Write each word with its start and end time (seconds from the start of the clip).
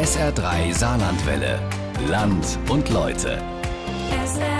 SR3 0.00 0.72
Saarlandwelle. 0.72 1.60
Land 2.08 2.58
und 2.70 2.88
Leute. 2.88 3.36
SR3. 4.10 4.59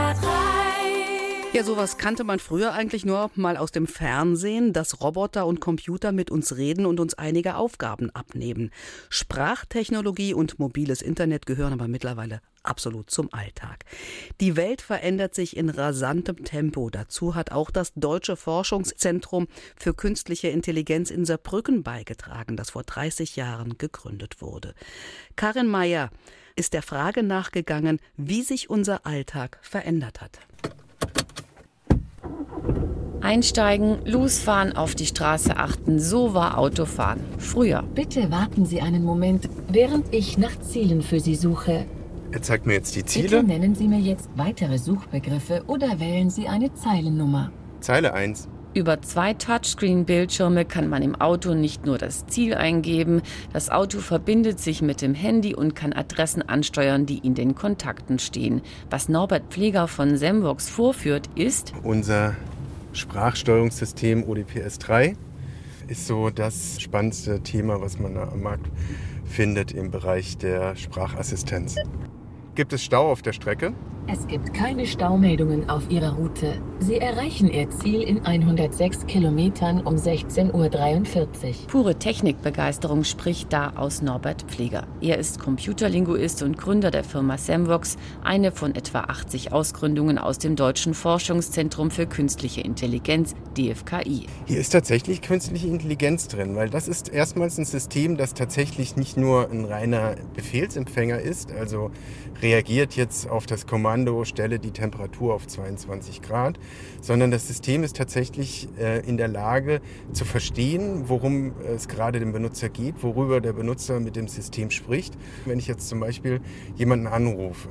Ja, 1.53 1.65
sowas 1.65 1.99
kannte 1.99 2.23
man 2.23 2.39
früher 2.39 2.75
eigentlich 2.75 3.05
nur 3.05 3.29
mal 3.35 3.57
aus 3.57 3.73
dem 3.73 3.89
Fernsehen, 3.89 4.73
dass 4.73 5.01
Roboter 5.01 5.47
und 5.47 5.61
Computer 5.61 6.13
mit 6.13 6.31
uns 6.31 6.57
reden 6.57 6.87
und 6.87 7.01
uns 7.01 7.15
einige 7.15 7.57
Aufgaben 7.57 8.09
abnehmen. 8.11 8.71
Sprachtechnologie 9.09 10.33
und 10.33 10.61
mobiles 10.61 11.03
Internet 11.03 11.47
gehören 11.47 11.73
aber 11.73 11.89
mittlerweile 11.89 12.41
absolut 12.63 13.11
zum 13.11 13.33
Alltag. 13.33 13.85
Die 14.41 14.55
Welt 14.55 14.81
verändert 14.81 15.35
sich 15.35 15.57
in 15.57 15.71
rasantem 15.71 16.45
Tempo. 16.45 16.89
Dazu 16.89 17.35
hat 17.35 17.51
auch 17.51 17.73
das 17.73 17.95
Deutsche 17.97 18.37
Forschungszentrum 18.37 19.49
für 19.75 19.93
künstliche 19.93 20.49
Intelligenz 20.49 21.11
in 21.11 21.25
Saarbrücken 21.25 21.83
beigetragen, 21.83 22.57
das 22.57 22.71
vor 22.71 22.85
30 22.85 23.35
Jahren 23.35 23.77
gegründet 23.77 24.41
wurde. 24.41 24.73
Karin 25.35 25.67
Mayer 25.67 26.11
ist 26.55 26.75
der 26.75 26.83
Frage 26.83 27.25
nachgegangen, 27.25 27.99
wie 28.17 28.43
sich 28.43 28.71
unser 28.71 29.05
Alltag 29.05 29.59
verändert 29.63 30.21
hat. 30.21 30.39
Einsteigen, 33.21 33.99
losfahren, 34.07 34.75
auf 34.75 34.95
die 34.95 35.07
Straße 35.07 35.57
achten, 35.57 35.99
so 35.99 36.33
war 36.33 36.57
Autofahren. 36.59 37.21
Früher. 37.39 37.83
Bitte 37.95 38.31
warten 38.31 38.65
Sie 38.65 38.81
einen 38.81 39.05
Moment, 39.05 39.49
während 39.69 40.13
ich 40.15 40.39
nach 40.39 40.59
Zielen 40.61 41.03
für 41.03 41.21
Sie 41.21 41.35
suche. 41.35 41.85
Er 42.33 42.43
zeigt 42.43 42.65
mir 42.67 42.75
jetzt 42.75 42.95
die 42.95 43.01
Bitte 43.01 43.29
Ziele. 43.29 43.43
nennen 43.43 43.75
Sie 43.75 43.89
mir 43.89 43.99
jetzt 43.99 44.31
weitere 44.37 44.79
Suchbegriffe 44.79 45.65
oder 45.67 46.01
wählen 46.01 46.31
Sie 46.31 46.49
eine 46.49 46.73
Zeilennummer. 46.73 47.51
Zeile 47.81 48.15
1. 48.15 48.49
Über 48.73 49.03
zwei 49.03 49.35
Touchscreen-Bildschirme 49.35 50.65
kann 50.65 50.89
man 50.89 51.03
im 51.03 51.21
Auto 51.21 51.55
nicht 51.55 51.87
nur 51.87 51.99
das 51.99 52.29
Ziel 52.29 52.55
eingeben, 52.55 53.21
das 53.53 53.69
Auto 53.69 53.99
verbindet 53.99 54.61
sich 54.61 54.81
mit 54.81 55.03
dem 55.03 55.13
Handy 55.13 55.57
und 55.57 55.75
kann 55.75 55.93
Adressen 55.93 56.43
ansteuern, 56.43 57.05
die 57.05 57.19
in 57.19 57.35
den 57.35 57.57
Kontakten 57.57 58.21
stehen. 58.21 58.63
Was 58.89 59.09
Norbert 59.09 59.43
Pfleger 59.51 59.89
von 59.89 60.17
Semvox 60.17 60.69
vorführt, 60.69 61.29
ist, 61.35 61.73
Unser 61.83 62.37
Sprachsteuerungssystem 62.93 64.23
ODPS 64.23 64.79
3 64.79 65.17
ist 65.89 66.07
so 66.07 66.31
das 66.31 66.81
spannendste 66.81 67.41
Thema, 67.41 67.81
was 67.81 67.99
man 67.99 68.17
am 68.17 68.41
Markt 68.41 68.71
findet 69.25 69.73
im 69.73 69.91
Bereich 69.91 70.39
der 70.39 70.77
Sprachassistenz. 70.77 71.75
Gibt 72.55 72.73
es 72.73 72.85
Stau 72.85 73.11
auf 73.11 73.23
der 73.23 73.33
Strecke? 73.33 73.73
Es 74.07 74.27
gibt 74.27 74.55
keine 74.55 74.87
Staumeldungen 74.87 75.69
auf 75.71 75.89
Ihrer 75.89 76.15
Route. 76.15 76.61
Sie 76.81 76.97
erreichen 76.97 77.49
Ihr 77.49 77.71
Ziel 77.71 78.03
in 78.03 78.25
106 78.25 79.07
Kilometern 79.07 79.83
um 79.83 79.95
16.43 79.95 80.53
Uhr. 80.53 81.67
Pure 81.69 81.95
Technikbegeisterung 81.97 83.05
spricht 83.05 83.53
da 83.53 83.75
aus 83.77 84.03
Norbert 84.03 84.43
Pfleger. 84.43 84.89
Er 85.01 85.19
ist 85.19 85.39
Computerlinguist 85.39 86.43
und 86.43 86.57
Gründer 86.57 86.91
der 86.91 87.05
Firma 87.05 87.39
Semvox, 87.39 87.99
eine 88.25 88.51
von 88.51 88.75
etwa 88.75 89.01
80 89.01 89.53
Ausgründungen 89.53 90.19
aus 90.19 90.39
dem 90.39 90.57
Deutschen 90.57 90.95
Forschungszentrum 90.95 91.91
für 91.91 92.07
künstliche 92.07 92.63
Intelligenz, 92.63 93.35
DFKI. 93.57 94.27
Hier 94.47 94.59
ist 94.59 94.71
tatsächlich 94.71 95.23
künstliche 95.23 95.69
Intelligenz 95.69 96.27
drin, 96.27 96.57
weil 96.57 96.71
das 96.71 96.89
ist 96.89 97.11
erstmals 97.11 97.59
ein 97.59 97.65
System, 97.65 98.17
das 98.17 98.35
tatsächlich 98.35 98.97
nicht 98.97 99.17
nur 99.17 99.51
ein 99.51 99.67
reiner 99.67 100.17
Befehlsempfänger 100.35 101.21
ist, 101.21 101.53
also 101.53 101.91
reagiert 102.43 102.95
jetzt 102.95 103.29
auf 103.29 103.47
das 103.47 103.67
Kommando, 103.67 103.90
stelle 104.25 104.59
die 104.59 104.71
Temperatur 104.71 105.35
auf 105.35 105.47
22 105.47 106.23
Grad, 106.23 106.59
sondern 107.01 107.31
das 107.31 107.47
System 107.47 107.83
ist 107.83 107.97
tatsächlich 107.97 108.69
äh, 108.79 109.01
in 109.07 109.17
der 109.17 109.29
Lage 109.29 109.81
zu 110.13 110.25
verstehen, 110.25 111.05
worum 111.09 111.53
es 111.67 111.89
gerade 111.89 112.21
dem 112.21 112.33
Benutzer 112.33 112.69
geht, 112.69 113.03
worüber 113.03 113.41
der 113.41 113.53
Benutzer 113.53 114.01
mit 114.01 114.17
dem 114.17 114.29
System 114.29 114.71
spricht. 114.71 115.15
Wenn 115.45 115.59
ich 115.59 115.67
jetzt 115.67 115.89
zum 115.89 116.01
Beispiel 116.01 116.41
jemanden 116.77 117.07
anrufe 117.07 117.69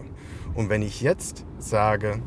und 0.56 0.70
wenn 0.70 0.81
ich 0.81 1.02
jetzt 1.02 1.45
sage, 1.58 2.22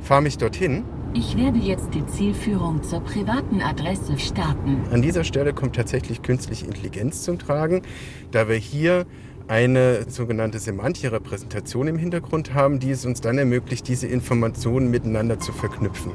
fahr 0.00 0.20
mich 0.20 0.38
dorthin, 0.38 0.84
Ich 1.12 1.36
werde 1.36 1.58
jetzt 1.58 1.92
die 1.92 2.06
Zielführung 2.06 2.84
zur 2.84 3.00
privaten 3.00 3.60
Adresse 3.60 4.16
starten. 4.16 4.80
An 4.92 5.02
dieser 5.02 5.24
Stelle 5.24 5.52
kommt 5.52 5.74
tatsächlich 5.74 6.22
künstliche 6.22 6.66
Intelligenz 6.66 7.24
zum 7.24 7.36
Tragen, 7.36 7.82
da 8.30 8.48
wir 8.48 8.54
hier 8.54 9.06
eine 9.50 10.08
sogenannte 10.08 10.60
semantische 10.60 11.10
Repräsentation 11.10 11.88
im 11.88 11.98
Hintergrund 11.98 12.54
haben, 12.54 12.78
die 12.78 12.92
es 12.92 13.04
uns 13.04 13.20
dann 13.20 13.36
ermöglicht, 13.36 13.88
diese 13.88 14.06
Informationen 14.06 14.92
miteinander 14.92 15.40
zu 15.40 15.52
verknüpfen. 15.52 16.12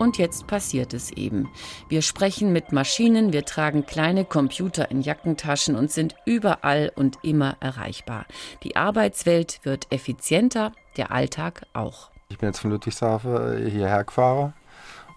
Und 0.00 0.18
jetzt 0.18 0.48
passiert 0.48 0.92
es 0.92 1.12
eben. 1.12 1.48
Wir 1.88 2.02
sprechen 2.02 2.52
mit 2.52 2.72
Maschinen, 2.72 3.32
wir 3.32 3.44
tragen 3.44 3.86
kleine 3.86 4.24
Computer 4.24 4.90
in 4.90 5.02
Jackentaschen 5.02 5.76
und 5.76 5.92
sind 5.92 6.16
überall 6.26 6.90
und 6.96 7.18
immer 7.22 7.56
erreichbar. 7.60 8.26
Die 8.64 8.74
Arbeitswelt 8.74 9.60
wird 9.62 9.86
effizienter, 9.92 10.72
der 10.96 11.12
Alltag 11.12 11.64
auch. 11.74 12.10
Ich 12.28 12.38
bin 12.38 12.48
jetzt 12.48 12.58
von 12.58 12.72
Ludwigshafen 12.72 13.68
hierher 13.68 14.02
gefahren 14.02 14.52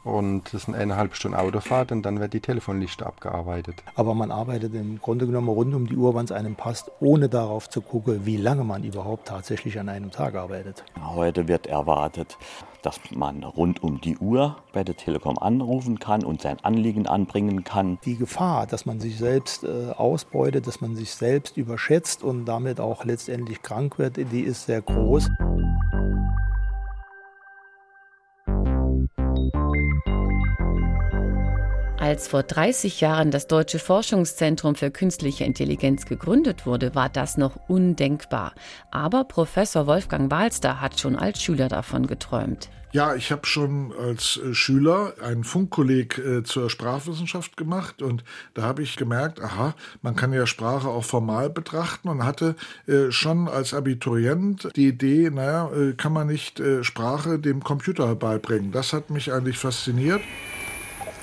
und 0.05 0.53
das 0.53 0.63
sind 0.63 0.75
eineinhalb 0.75 1.15
Stunden 1.15 1.35
Autofahrt 1.35 1.91
und 1.91 2.03
dann 2.03 2.19
wird 2.19 2.33
die 2.33 2.39
Telefonliste 2.39 3.05
abgearbeitet. 3.05 3.83
Aber 3.95 4.13
man 4.13 4.31
arbeitet 4.31 4.75
im 4.75 4.99
Grunde 5.01 5.25
genommen 5.25 5.49
rund 5.49 5.73
um 5.73 5.87
die 5.87 5.97
Uhr, 5.97 6.13
wann 6.13 6.25
es 6.25 6.31
einem 6.31 6.55
passt, 6.55 6.91
ohne 6.99 7.27
darauf 7.27 7.69
zu 7.69 7.81
gucken, 7.81 8.25
wie 8.25 8.37
lange 8.37 8.63
man 8.63 8.83
überhaupt 8.83 9.27
tatsächlich 9.27 9.79
an 9.79 9.89
einem 9.89 10.11
Tag 10.11 10.35
arbeitet. 10.35 10.83
Heute 11.03 11.47
wird 11.47 11.65
erwartet, 11.65 12.37
dass 12.83 12.99
man 13.11 13.43
rund 13.43 13.81
um 13.81 13.99
die 13.99 14.15
Uhr 14.17 14.57
bei 14.73 14.83
der 14.83 14.95
Telekom 14.95 15.39
anrufen 15.39 15.97
kann 15.97 16.23
und 16.23 16.39
sein 16.39 16.57
Anliegen 16.61 17.07
anbringen 17.07 17.63
kann. 17.63 17.97
Die 18.05 18.15
Gefahr, 18.15 18.67
dass 18.67 18.85
man 18.85 18.99
sich 18.99 19.17
selbst 19.17 19.63
äh, 19.63 19.89
ausbeutet, 19.97 20.67
dass 20.67 20.81
man 20.81 20.95
sich 20.95 21.11
selbst 21.11 21.57
überschätzt 21.57 22.23
und 22.23 22.45
damit 22.45 22.79
auch 22.79 23.05
letztendlich 23.05 23.63
krank 23.63 23.97
wird, 23.97 24.17
die 24.17 24.41
ist 24.41 24.67
sehr 24.67 24.83
groß. 24.83 25.31
Als 32.05 32.27
vor 32.27 32.43
30 32.43 33.01
Jahren 33.01 33.31
das 33.31 33.47
Deutsche 33.47 33.79
Forschungszentrum 33.79 34.75
für 34.75 34.91
künstliche 34.91 35.43
Intelligenz 35.43 36.05
gegründet 36.05 36.67
wurde, 36.67 36.93
war 36.93 37.09
das 37.09 37.35
noch 37.35 37.55
undenkbar. 37.67 38.53
Aber 38.91 39.23
Professor 39.23 39.87
Wolfgang 39.87 40.29
Walster 40.29 40.81
hat 40.81 40.99
schon 40.99 41.15
als 41.15 41.41
Schüler 41.41 41.67
davon 41.67 42.05
geträumt. 42.05 42.69
Ja, 42.91 43.15
ich 43.15 43.31
habe 43.31 43.47
schon 43.47 43.91
als 43.91 44.37
äh, 44.37 44.53
Schüler 44.53 45.15
einen 45.19 45.43
Funkkolleg 45.43 46.19
äh, 46.19 46.43
zur 46.43 46.69
Sprachwissenschaft 46.69 47.57
gemacht 47.57 48.03
und 48.03 48.23
da 48.53 48.61
habe 48.61 48.83
ich 48.83 48.97
gemerkt, 48.97 49.41
aha, 49.41 49.73
man 50.03 50.15
kann 50.15 50.31
ja 50.31 50.45
Sprache 50.45 50.87
auch 50.87 51.05
formal 51.05 51.49
betrachten 51.49 52.07
und 52.07 52.23
hatte 52.23 52.55
äh, 52.85 53.09
schon 53.09 53.47
als 53.47 53.73
Abiturient 53.73 54.69
die 54.75 54.89
Idee, 54.89 55.31
naja, 55.31 55.71
äh, 55.73 55.93
kann 55.93 56.13
man 56.13 56.27
nicht 56.27 56.61
Sprache 56.81 57.39
dem 57.39 57.63
Computer 57.63 58.13
beibringen. 58.13 58.71
Das 58.71 58.93
hat 58.93 59.09
mich 59.09 59.33
eigentlich 59.33 59.57
fasziniert. 59.57 60.21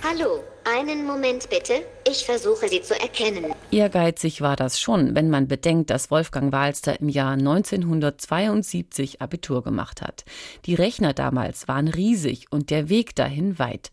Hallo, 0.02 0.42
einen 0.64 1.06
Moment 1.06 1.48
bitte. 1.50 1.84
Ich 2.08 2.24
versuche 2.24 2.68
Sie 2.68 2.82
zu 2.82 2.98
erkennen. 3.00 3.54
Ehrgeizig 3.70 4.40
war 4.40 4.56
das 4.56 4.80
schon, 4.80 5.14
wenn 5.14 5.30
man 5.30 5.48
bedenkt, 5.48 5.90
dass 5.90 6.10
Wolfgang 6.10 6.52
Walster 6.52 7.00
im 7.00 7.08
Jahr 7.08 7.32
1972 7.32 9.22
Abitur 9.22 9.62
gemacht 9.62 10.02
hat. 10.02 10.24
Die 10.66 10.74
Rechner 10.74 11.12
damals 11.12 11.68
waren 11.68 11.88
riesig 11.88 12.46
und 12.50 12.70
der 12.70 12.88
Weg 12.88 13.14
dahin 13.14 13.58
weit. 13.58 13.90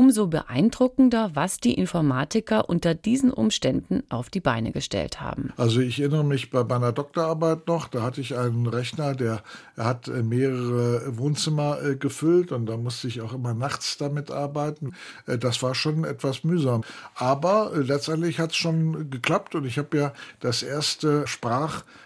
Umso 0.00 0.28
beeindruckender, 0.28 1.32
was 1.34 1.60
die 1.60 1.74
Informatiker 1.74 2.70
unter 2.70 2.94
diesen 2.94 3.30
Umständen 3.30 4.02
auf 4.08 4.30
die 4.30 4.40
Beine 4.40 4.72
gestellt 4.72 5.20
haben. 5.20 5.52
Also 5.58 5.80
ich 5.80 6.00
erinnere 6.00 6.24
mich 6.24 6.48
bei 6.50 6.64
meiner 6.64 6.90
Doktorarbeit 6.92 7.68
noch, 7.68 7.86
da 7.86 8.00
hatte 8.00 8.22
ich 8.22 8.34
einen 8.34 8.66
Rechner, 8.66 9.14
der 9.14 9.42
hat 9.76 10.08
äh, 10.08 10.22
mehrere 10.22 11.18
Wohnzimmer 11.18 11.82
äh, 11.82 11.96
gefüllt 11.96 12.50
und 12.50 12.64
da 12.64 12.78
musste 12.78 13.08
ich 13.08 13.20
auch 13.20 13.34
immer 13.34 13.52
nachts 13.52 13.98
damit 13.98 14.30
arbeiten. 14.30 14.94
Äh, 15.26 15.36
Das 15.36 15.62
war 15.62 15.74
schon 15.74 16.04
etwas 16.04 16.44
mühsam. 16.44 16.82
Aber 17.14 17.72
letztendlich 17.74 18.38
hat 18.38 18.52
es 18.52 18.56
schon 18.56 19.10
geklappt 19.10 19.54
und 19.54 19.66
ich 19.66 19.76
habe 19.76 19.98
ja 19.98 20.12
das 20.40 20.62
erste 20.62 21.26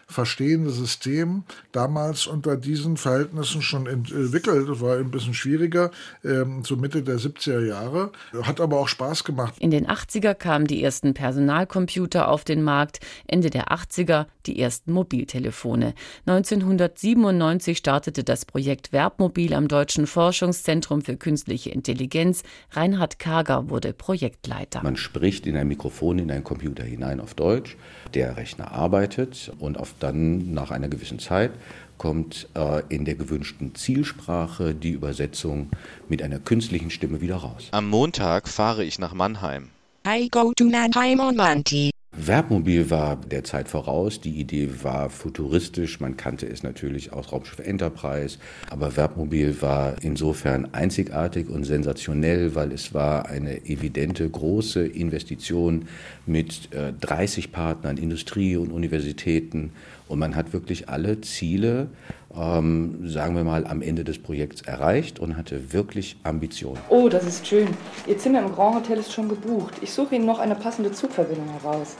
sprachverstehende 0.04 0.70
System 0.70 1.44
damals 1.72 2.26
unter 2.26 2.56
diesen 2.56 2.96
Verhältnissen 2.96 3.62
schon 3.62 3.86
entwickelt. 3.86 4.68
Das 4.68 4.80
war 4.80 4.96
ein 4.96 5.10
bisschen 5.10 5.34
schwieriger, 5.34 5.90
ähm, 6.24 6.62
so 6.64 6.76
Mitte 6.76 7.02
der 7.02 7.18
70er 7.18 7.66
Jahre. 7.66 8.12
Hat 8.42 8.60
aber 8.60 8.78
auch 8.78 8.88
Spaß 8.88 9.24
gemacht. 9.24 9.54
In 9.58 9.70
den 9.70 9.86
80er 9.86 10.34
kamen 10.34 10.66
die 10.66 10.82
ersten 10.82 11.14
Personalcomputer 11.14 12.28
auf 12.28 12.44
den 12.44 12.62
Markt, 12.62 13.00
Ende 13.26 13.50
der 13.50 13.68
80er 13.68 14.26
die 14.46 14.60
ersten 14.60 14.92
Mobiltelefone. 14.92 15.94
1997 16.26 17.78
startete 17.78 18.24
das 18.24 18.44
Projekt 18.44 18.92
Verbmobil 18.92 19.54
am 19.54 19.68
Deutschen 19.68 20.06
Forschungszentrum 20.06 21.02
für 21.02 21.16
künstliche 21.16 21.70
Intelligenz. 21.70 22.42
Reinhard 22.72 23.18
Kager 23.18 23.70
wurde 23.70 23.92
Projektleiter. 23.92 24.82
Man 24.82 24.96
spricht 24.96 25.46
in 25.46 25.56
ein 25.56 25.68
Mikrofon 25.68 26.18
in 26.18 26.30
einen 26.30 26.44
Computer 26.44 26.84
hinein 26.84 27.20
auf 27.20 27.34
Deutsch. 27.34 27.76
Der 28.12 28.36
Rechner 28.36 28.72
arbeitet 28.72 29.50
und 29.58 29.78
auf 29.78 29.93
dann 30.00 30.52
nach 30.52 30.70
einer 30.70 30.88
gewissen 30.88 31.18
Zeit 31.18 31.52
kommt 31.98 32.48
äh, 32.54 32.82
in 32.88 33.04
der 33.04 33.14
gewünschten 33.14 33.74
Zielsprache 33.74 34.74
die 34.74 34.90
Übersetzung 34.90 35.70
mit 36.08 36.22
einer 36.22 36.38
künstlichen 36.38 36.90
Stimme 36.90 37.20
wieder 37.20 37.36
raus. 37.36 37.68
Am 37.70 37.88
Montag 37.88 38.48
fahre 38.48 38.84
ich 38.84 38.98
nach 38.98 39.14
Mannheim. 39.14 39.70
I 40.06 40.28
go 40.28 40.52
to 40.56 40.64
Mannheim 40.64 41.20
on 41.20 41.36
Monday. 41.36 41.93
Werbmobil 42.16 42.90
war 42.90 43.16
der 43.16 43.42
Zeit 43.42 43.68
voraus. 43.68 44.20
Die 44.20 44.38
Idee 44.38 44.68
war 44.82 45.10
futuristisch. 45.10 45.98
Man 45.98 46.16
kannte 46.16 46.46
es 46.46 46.62
natürlich 46.62 47.12
aus 47.12 47.32
Raumschiff 47.32 47.58
Enterprise. 47.58 48.38
Aber 48.70 48.96
Werbmobil 48.96 49.60
war 49.60 49.96
insofern 50.00 50.72
einzigartig 50.72 51.48
und 51.48 51.64
sensationell, 51.64 52.54
weil 52.54 52.70
es 52.70 52.94
war 52.94 53.26
eine 53.26 53.66
evidente 53.66 54.28
große 54.28 54.86
Investition 54.86 55.86
mit 56.24 56.68
30 57.00 57.44
äh, 57.44 57.48
Partnern, 57.48 57.96
Industrie 57.96 58.56
und 58.56 58.70
Universitäten. 58.70 59.72
Und 60.06 60.18
man 60.20 60.36
hat 60.36 60.52
wirklich 60.52 60.88
alle 60.88 61.20
Ziele, 61.20 61.88
ähm, 62.36 63.08
sagen 63.08 63.36
wir 63.36 63.44
mal, 63.44 63.66
am 63.66 63.82
Ende 63.82 64.04
des 64.04 64.18
Projekts 64.18 64.62
erreicht 64.62 65.18
und 65.18 65.36
hatte 65.36 65.72
wirklich 65.72 66.16
Ambitionen. 66.22 66.78
Oh, 66.88 67.08
das 67.08 67.24
ist 67.24 67.46
schön. 67.46 67.68
Ihr 68.06 68.18
Zimmer 68.18 68.40
im 68.40 68.52
Grand 68.52 68.76
Hotel 68.76 68.98
ist 68.98 69.12
schon 69.12 69.28
gebucht. 69.28 69.74
Ich 69.80 69.92
suche 69.92 70.16
Ihnen 70.16 70.26
noch 70.26 70.38
eine 70.38 70.54
passende 70.54 70.92
Zugverbindung 70.92 71.48
heraus. 71.60 71.96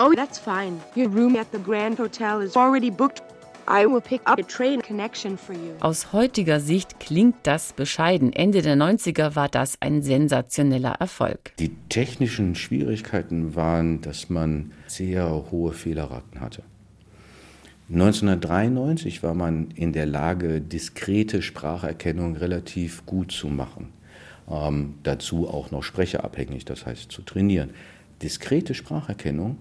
Oh, 0.00 0.12
that's 0.14 0.38
fine. 0.38 0.80
Your 0.96 1.08
room 1.12 1.36
at 1.36 1.46
the 1.52 1.58
Grand 1.58 1.98
Hotel 1.98 2.42
is 2.42 2.56
already 2.56 2.90
booked. 2.90 3.22
I 3.68 3.86
will 3.86 4.00
pick 4.00 4.20
up 4.24 4.38
a 4.38 4.42
train 4.42 4.82
connection 4.82 5.38
for 5.38 5.54
you. 5.54 5.74
Aus 5.80 6.12
heutiger 6.12 6.58
Sicht 6.58 6.98
klingt 6.98 7.36
das 7.44 7.72
bescheiden. 7.72 8.32
Ende 8.32 8.62
der 8.62 8.76
90er 8.76 9.36
war 9.36 9.48
das 9.48 9.76
ein 9.80 10.02
sensationeller 10.02 10.96
Erfolg. 10.98 11.52
Die 11.58 11.76
technischen 11.88 12.54
Schwierigkeiten 12.54 13.54
waren, 13.54 14.00
dass 14.00 14.28
man 14.30 14.72
sehr 14.88 15.50
hohe 15.50 15.72
Fehlerraten 15.72 16.40
hatte. 16.40 16.64
1993 17.92 19.22
war 19.22 19.34
man 19.34 19.70
in 19.74 19.92
der 19.92 20.06
Lage, 20.06 20.60
diskrete 20.60 21.42
Spracherkennung 21.42 22.36
relativ 22.36 23.04
gut 23.06 23.32
zu 23.32 23.48
machen. 23.48 23.88
Ähm, 24.50 24.94
dazu 25.02 25.48
auch 25.48 25.70
noch 25.70 25.82
sprecherabhängig, 25.82 26.64
das 26.64 26.86
heißt 26.86 27.12
zu 27.12 27.22
trainieren. 27.22 27.70
Diskrete 28.22 28.74
Spracherkennung 28.74 29.58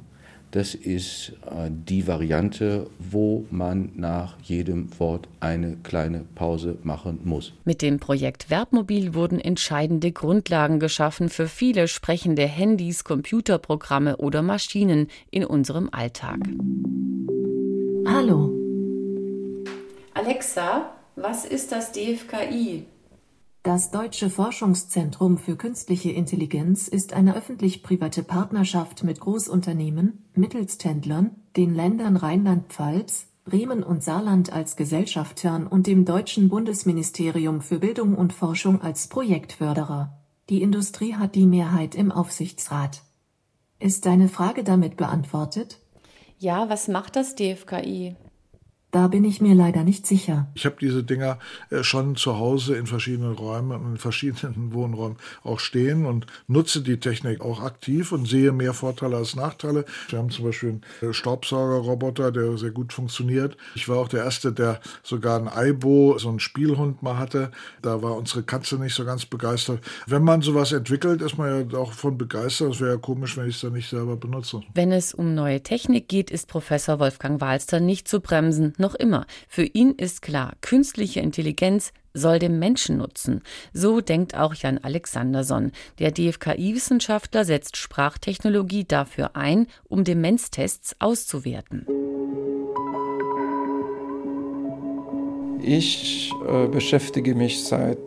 das 0.52 0.76
ist 0.76 1.32
äh, 1.46 1.70
die 1.72 2.08
Variante, 2.08 2.88
wo 3.00 3.46
man 3.52 3.90
nach 3.96 4.36
jedem 4.44 4.88
Wort 5.00 5.30
eine 5.40 5.78
kleine 5.82 6.26
Pause 6.36 6.78
machen 6.84 7.20
muss. 7.24 7.54
Mit 7.64 7.82
dem 7.82 8.00
Projekt 8.00 8.50
Verbmobil 8.50 9.14
wurden 9.14 9.40
entscheidende 9.40 10.12
Grundlagen 10.12 10.80
geschaffen 10.80 11.30
für 11.30 11.48
viele 11.48 11.88
sprechende 11.88 12.46
Handys, 12.46 13.06
Computerprogramme 13.06 14.18
oder 14.18 14.42
Maschinen 14.42 15.08
in 15.32 15.46
unserem 15.46 15.88
Alltag. 15.92 16.40
Hallo. 18.06 18.50
Alexa, 20.14 20.92
was 21.16 21.46
ist 21.46 21.72
das 21.72 21.92
DFKI? 21.92 22.86
Das 23.64 23.92
Deutsche 23.92 24.30
Forschungszentrum 24.30 25.38
für 25.38 25.56
Künstliche 25.56 26.12
Intelligenz 26.12 26.88
ist 26.88 27.14
eine 27.14 27.36
öffentlich-private 27.36 28.24
Partnerschaft 28.24 29.04
mit 29.04 29.20
Großunternehmen, 29.20 30.26
Mittelständlern, 30.34 31.36
den 31.58 31.76
Ländern 31.76 32.18
Rheinland-Pfalz, 32.18 33.28
Bremen 33.46 33.84
und 33.84 34.04
Saarland 34.04 34.54
als 34.54 34.76
Gesellschaftern 34.76 35.68
und 35.68 35.88
dem 35.88 36.06
deutschen 36.06 36.50
Bundesministerium 36.50 37.62
für 37.62 37.80
Bildung 37.80 38.16
und 38.16 38.34
Forschung 38.34 38.82
als 38.82 39.08
Projektförderer. 39.08 40.18
Die 40.50 40.62
Industrie 40.62 41.16
hat 41.16 41.36
die 41.36 41.46
Mehrheit 41.46 41.96
im 41.96 42.12
Aufsichtsrat. 42.12 43.04
Ist 43.80 44.06
deine 44.06 44.30
Frage 44.30 44.64
damit 44.64 44.96
beantwortet? 44.96 45.81
Ja, 46.42 46.70
was 46.70 46.88
macht 46.88 47.18
das 47.18 47.36
DFKI? 47.36 48.16
Da 48.92 49.08
bin 49.08 49.24
ich 49.24 49.40
mir 49.40 49.56
leider 49.56 49.86
nicht 49.86 50.06
sicher. 50.06 50.48
Ich 50.54 50.66
habe 50.66 50.76
diese 50.82 51.04
Dinger 51.04 51.40
äh, 51.70 51.82
schon 51.82 52.18
zu 52.18 52.38
Hause 52.38 52.76
in 52.76 52.88
verschiedenen 52.88 53.32
Räumen, 53.32 53.94
in 53.94 53.98
verschiedenen 53.98 54.74
Wohnräumen 54.74 55.18
auch 55.44 55.60
stehen 55.60 56.06
und 56.06 56.28
nutze 56.48 56.82
die 56.82 57.00
Technik 57.00 57.40
auch 57.40 57.62
aktiv 57.62 58.12
und 58.12 58.28
sehe 58.28 58.52
mehr 58.52 58.74
Vorteile 58.74 59.16
als 59.16 59.36
Nachteile. 59.38 59.86
Wir 60.10 60.20
haben 60.20 60.30
zum 60.30 60.46
Beispiel 60.46 60.82
einen 61.02 61.14
Staubsaugerroboter, 61.14 62.34
der 62.34 62.58
sehr 62.58 62.72
gut 62.72 62.92
funktioniert. 62.92 63.56
Ich 63.76 63.88
war 63.88 63.98
auch 63.98 64.10
der 64.10 64.26
Erste, 64.26 64.52
der 64.52 64.82
sogar 65.04 65.40
ein 65.40 65.48
Aibo, 65.48 66.18
so 66.18 66.28
einen 66.28 66.42
Spielhund 66.42 67.02
mal 67.02 67.18
hatte. 67.18 67.52
Da 67.82 68.02
war 68.02 68.18
unsere 68.18 68.44
Katze 68.44 68.76
nicht 68.76 68.94
so 68.94 69.06
ganz 69.06 69.26
begeistert. 69.26 69.80
Wenn 70.06 70.24
man 70.24 70.42
sowas 70.42 70.74
entwickelt, 70.74 71.22
ist 71.22 71.38
man 71.38 71.72
ja 71.72 71.78
auch 71.78 71.94
von 71.94 72.18
begeistert. 72.18 72.74
Es 72.74 72.82
wäre 72.82 72.92
ja 72.92 72.98
komisch, 72.98 73.38
wenn 73.38 73.48
ich 73.48 73.56
es 73.56 73.62
dann 73.62 73.72
nicht 73.72 73.90
selber 73.90 74.18
benutze. 74.18 74.64
Wenn 74.74 74.92
es 74.92 75.14
um 75.14 75.34
neue 75.34 75.64
Technik 75.64 76.10
geht, 76.10 76.30
ist 76.30 76.50
Professor 76.50 77.00
Wolfgang 77.00 77.40
Walster 77.40 77.80
nicht 77.80 78.10
zu 78.10 78.20
bremsen 78.20 78.74
noch 78.82 78.96
immer. 78.96 79.26
Für 79.48 79.64
ihn 79.64 79.92
ist 79.92 80.22
klar, 80.22 80.56
künstliche 80.60 81.22
Intelligenz 81.22 81.94
soll 82.14 82.40
dem 82.40 82.60
Menschen 82.60 82.98
nutzen. 82.98 83.42
So 83.74 84.02
denkt 84.02 84.36
auch 84.36 84.54
Jan 84.54 84.80
Alexanderson. 84.80 85.72
Der 86.00 86.12
DFKI-Wissenschaftler 86.12 87.46
setzt 87.46 87.78
Sprachtechnologie 87.78 88.84
dafür 88.84 89.36
ein, 89.36 89.68
um 89.88 90.04
Demenztests 90.04 90.96
auszuwerten. 91.00 91.86
Ich 95.64 96.32
äh, 96.48 96.68
beschäftige 96.68 97.36
mich 97.36 97.64
seit 97.64 97.98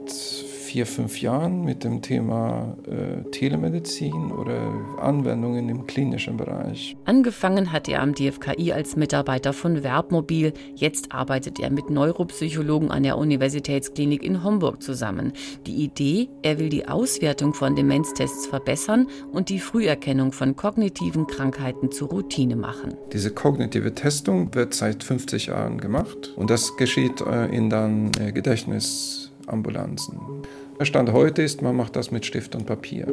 vier, 0.75 0.87
fünf 0.87 1.21
Jahren 1.21 1.65
mit 1.65 1.85
dem 1.85 2.03
Thema 2.03 2.77
äh, 2.89 3.23
Telemedizin 3.31 4.33
oder 4.33 4.73
Anwendungen 4.99 5.69
im 5.69 5.87
klinischen 5.87 6.37
Bereich. 6.37 6.97
Angefangen 7.05 7.71
hat 7.71 7.89
er 7.89 8.03
am 8.03 8.13
DFKI 8.13 8.73
als 8.73 8.97
Mitarbeiter 8.97 9.53
von 9.53 9.85
Verbmobil. 9.85 10.53
Jetzt 10.75 11.13
arbeitet 11.13 11.61
er 11.61 11.71
mit 11.71 11.91
Neuropsychologen 11.91 12.91
an 12.91 13.05
der 13.05 13.19
Universitätsklinik 13.19 14.25
in 14.25 14.43
Homburg 14.43 14.83
zusammen. 14.83 15.33
Die 15.65 15.85
Idee, 15.85 16.29
er 16.43 16.59
will 16.59 16.71
die 16.71 16.89
Auswertung 16.89 17.55
von 17.55 17.77
Demenztests 17.77 18.49
verbessern 18.49 19.07
und 19.31 19.51
die 19.51 19.61
Früherkennung 19.61 20.33
von 20.33 20.57
kognitiven 20.57 21.29
Krankheiten 21.29 21.93
zur 21.93 22.09
Routine 22.09 22.57
machen. 22.57 22.95
Diese 23.13 23.31
kognitive 23.31 23.95
Testung 23.95 24.53
wird 24.57 24.75
seit 24.75 25.05
50 25.05 25.47
Jahren 25.47 25.79
gemacht 25.79 26.35
und 26.35 26.51
das 26.51 26.77
geschieht 26.77 27.21
äh, 27.21 27.47
in 27.47 27.71
dann 27.71 28.11
äh, 28.19 28.33
Gedächtnisambulanzen. 28.33 30.19
Der 30.19 30.64
Stand 30.81 31.13
heute 31.13 31.43
ist, 31.43 31.63
man 31.63 31.77
macht 31.77 31.97
das 31.97 32.11
mit 32.11 32.27
Stift 32.27 32.55
und 32.55 32.67
Papier. 32.67 33.07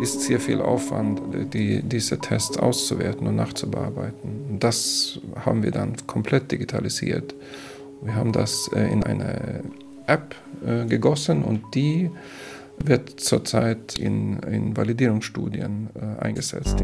Ist 0.00 0.22
sehr 0.22 0.40
viel 0.40 0.60
Aufwand, 0.60 1.20
die, 1.52 1.82
diese 1.82 2.18
Tests 2.18 2.58
auszuwerten 2.58 3.26
und 3.26 3.36
nachzubearbeiten. 3.36 4.58
Das 4.58 5.20
haben 5.44 5.62
wir 5.62 5.70
dann 5.70 5.94
komplett 6.06 6.50
digitalisiert. 6.50 7.34
Wir 8.02 8.14
haben 8.14 8.32
das 8.32 8.68
äh, 8.74 8.90
in 8.90 9.04
eine 9.04 9.62
App 10.06 10.34
äh, 10.66 10.86
gegossen 10.86 11.42
und 11.42 11.62
die 11.74 12.10
wird 12.78 13.20
zurzeit 13.20 13.98
in, 13.98 14.38
in 14.40 14.76
Validierungsstudien 14.76 15.90
äh, 15.94 16.22
eingesetzt. 16.22 16.82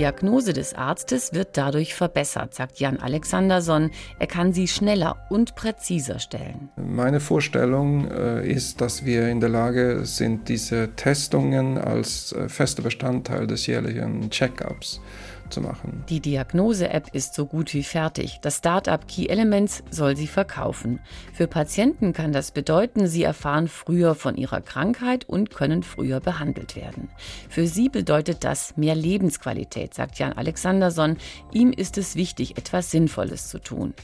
Diagnose 0.00 0.54
des 0.54 0.72
Arztes 0.72 1.34
wird 1.34 1.58
dadurch 1.58 1.94
verbessert, 1.94 2.54
sagt 2.54 2.80
Jan 2.80 3.00
Alexanderson. 3.00 3.90
Er 4.18 4.26
kann 4.26 4.54
sie 4.54 4.66
schneller 4.66 5.26
und 5.28 5.56
präziser 5.56 6.18
stellen. 6.18 6.70
Meine 6.76 7.20
Vorstellung 7.20 8.10
äh, 8.10 8.50
ist, 8.50 8.80
dass 8.80 9.04
wir 9.04 9.28
in 9.28 9.40
der 9.40 9.50
Lage 9.50 10.06
sind, 10.06 10.48
diese 10.48 10.88
Testungen 10.96 11.76
als 11.76 12.32
äh, 12.32 12.48
fester 12.48 12.82
Bestandteil 12.82 13.46
des 13.46 13.66
jährlichen 13.66 14.30
Check-ups 14.30 15.02
zu 15.50 15.60
machen. 15.60 16.04
Die 16.08 16.20
Diagnose-App 16.20 17.14
ist 17.14 17.34
so 17.34 17.46
gut 17.46 17.74
wie 17.74 17.82
fertig. 17.82 18.38
Das 18.42 18.58
Startup 18.58 19.06
Key 19.06 19.26
Elements 19.26 19.82
soll 19.90 20.16
sie 20.16 20.26
verkaufen. 20.26 21.00
Für 21.32 21.46
Patienten 21.46 22.12
kann 22.12 22.32
das 22.32 22.50
bedeuten, 22.50 23.06
sie 23.06 23.22
erfahren 23.22 23.68
früher 23.68 24.14
von 24.14 24.36
ihrer 24.36 24.60
Krankheit 24.60 25.28
und 25.28 25.50
können 25.50 25.82
früher 25.82 26.20
behandelt 26.20 26.76
werden. 26.76 27.08
Für 27.48 27.66
sie 27.66 27.88
bedeutet 27.88 28.44
das 28.44 28.76
mehr 28.76 28.94
Lebensqualität, 28.94 29.94
sagt 29.94 30.18
Jan 30.18 30.32
Alexanderson. 30.32 31.16
Ihm 31.52 31.72
ist 31.72 31.98
es 31.98 32.16
wichtig, 32.16 32.56
etwas 32.56 32.90
Sinnvolles 32.90 33.48
zu 33.48 33.58
tun. 33.58 33.94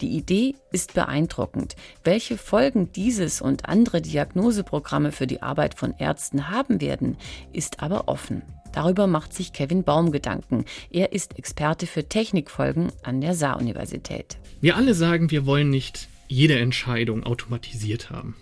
Die 0.00 0.16
Idee 0.16 0.54
ist 0.72 0.94
beeindruckend. 0.94 1.76
Welche 2.04 2.36
Folgen 2.36 2.92
dieses 2.92 3.40
und 3.40 3.68
andere 3.68 4.00
Diagnoseprogramme 4.00 5.12
für 5.12 5.26
die 5.26 5.42
Arbeit 5.42 5.74
von 5.74 5.94
Ärzten 5.98 6.50
haben 6.50 6.80
werden, 6.80 7.16
ist 7.52 7.82
aber 7.82 8.08
offen. 8.08 8.42
Darüber 8.72 9.06
macht 9.06 9.34
sich 9.34 9.52
Kevin 9.52 9.84
Baum 9.84 10.12
Gedanken. 10.12 10.64
Er 10.90 11.12
ist 11.12 11.38
Experte 11.38 11.86
für 11.86 12.08
Technikfolgen 12.08 12.92
an 13.02 13.20
der 13.20 13.34
Saar-Universität. 13.34 14.38
Wir 14.60 14.76
alle 14.76 14.94
sagen, 14.94 15.30
wir 15.30 15.46
wollen 15.46 15.70
nicht 15.70 16.08
jede 16.28 16.58
Entscheidung 16.58 17.24
automatisiert 17.24 18.10
haben. 18.10 18.36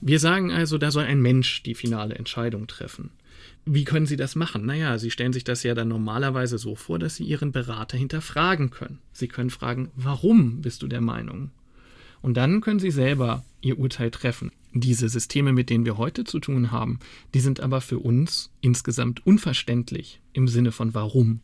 Wir 0.00 0.18
sagen 0.20 0.52
also, 0.52 0.78
da 0.78 0.90
soll 0.90 1.04
ein 1.04 1.20
Mensch 1.20 1.62
die 1.62 1.74
finale 1.74 2.14
Entscheidung 2.14 2.66
treffen. 2.66 3.10
Wie 3.64 3.84
können 3.84 4.06
Sie 4.06 4.16
das 4.16 4.34
machen? 4.34 4.64
Naja, 4.64 4.98
Sie 4.98 5.10
stellen 5.10 5.32
sich 5.32 5.44
das 5.44 5.62
ja 5.62 5.74
dann 5.74 5.88
normalerweise 5.88 6.58
so 6.58 6.74
vor, 6.74 6.98
dass 6.98 7.16
Sie 7.16 7.24
Ihren 7.24 7.52
Berater 7.52 7.98
hinterfragen 7.98 8.70
können. 8.70 8.98
Sie 9.12 9.28
können 9.28 9.50
fragen, 9.50 9.90
warum 9.94 10.62
bist 10.62 10.82
du 10.82 10.88
der 10.88 11.00
Meinung? 11.00 11.50
Und 12.22 12.36
dann 12.36 12.60
können 12.60 12.80
Sie 12.80 12.90
selber 12.90 13.44
Ihr 13.60 13.78
Urteil 13.78 14.10
treffen. 14.10 14.52
Diese 14.72 15.08
Systeme, 15.08 15.52
mit 15.52 15.70
denen 15.70 15.84
wir 15.84 15.96
heute 15.96 16.24
zu 16.24 16.40
tun 16.40 16.70
haben, 16.70 16.98
die 17.34 17.40
sind 17.40 17.60
aber 17.60 17.80
für 17.80 17.98
uns 17.98 18.50
insgesamt 18.60 19.26
unverständlich 19.26 20.20
im 20.32 20.46
Sinne 20.46 20.72
von 20.72 20.94
warum. 20.94 21.40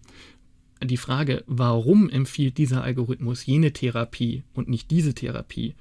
die 0.82 0.96
Frage, 0.98 1.44
warum 1.46 2.10
empfiehlt 2.10 2.58
dieser 2.58 2.82
Algorithmus 2.82 3.46
jene 3.46 3.72
Therapie 3.72 4.42
und 4.52 4.68
nicht 4.68 4.90
diese 4.90 5.14
Therapie, 5.14 5.74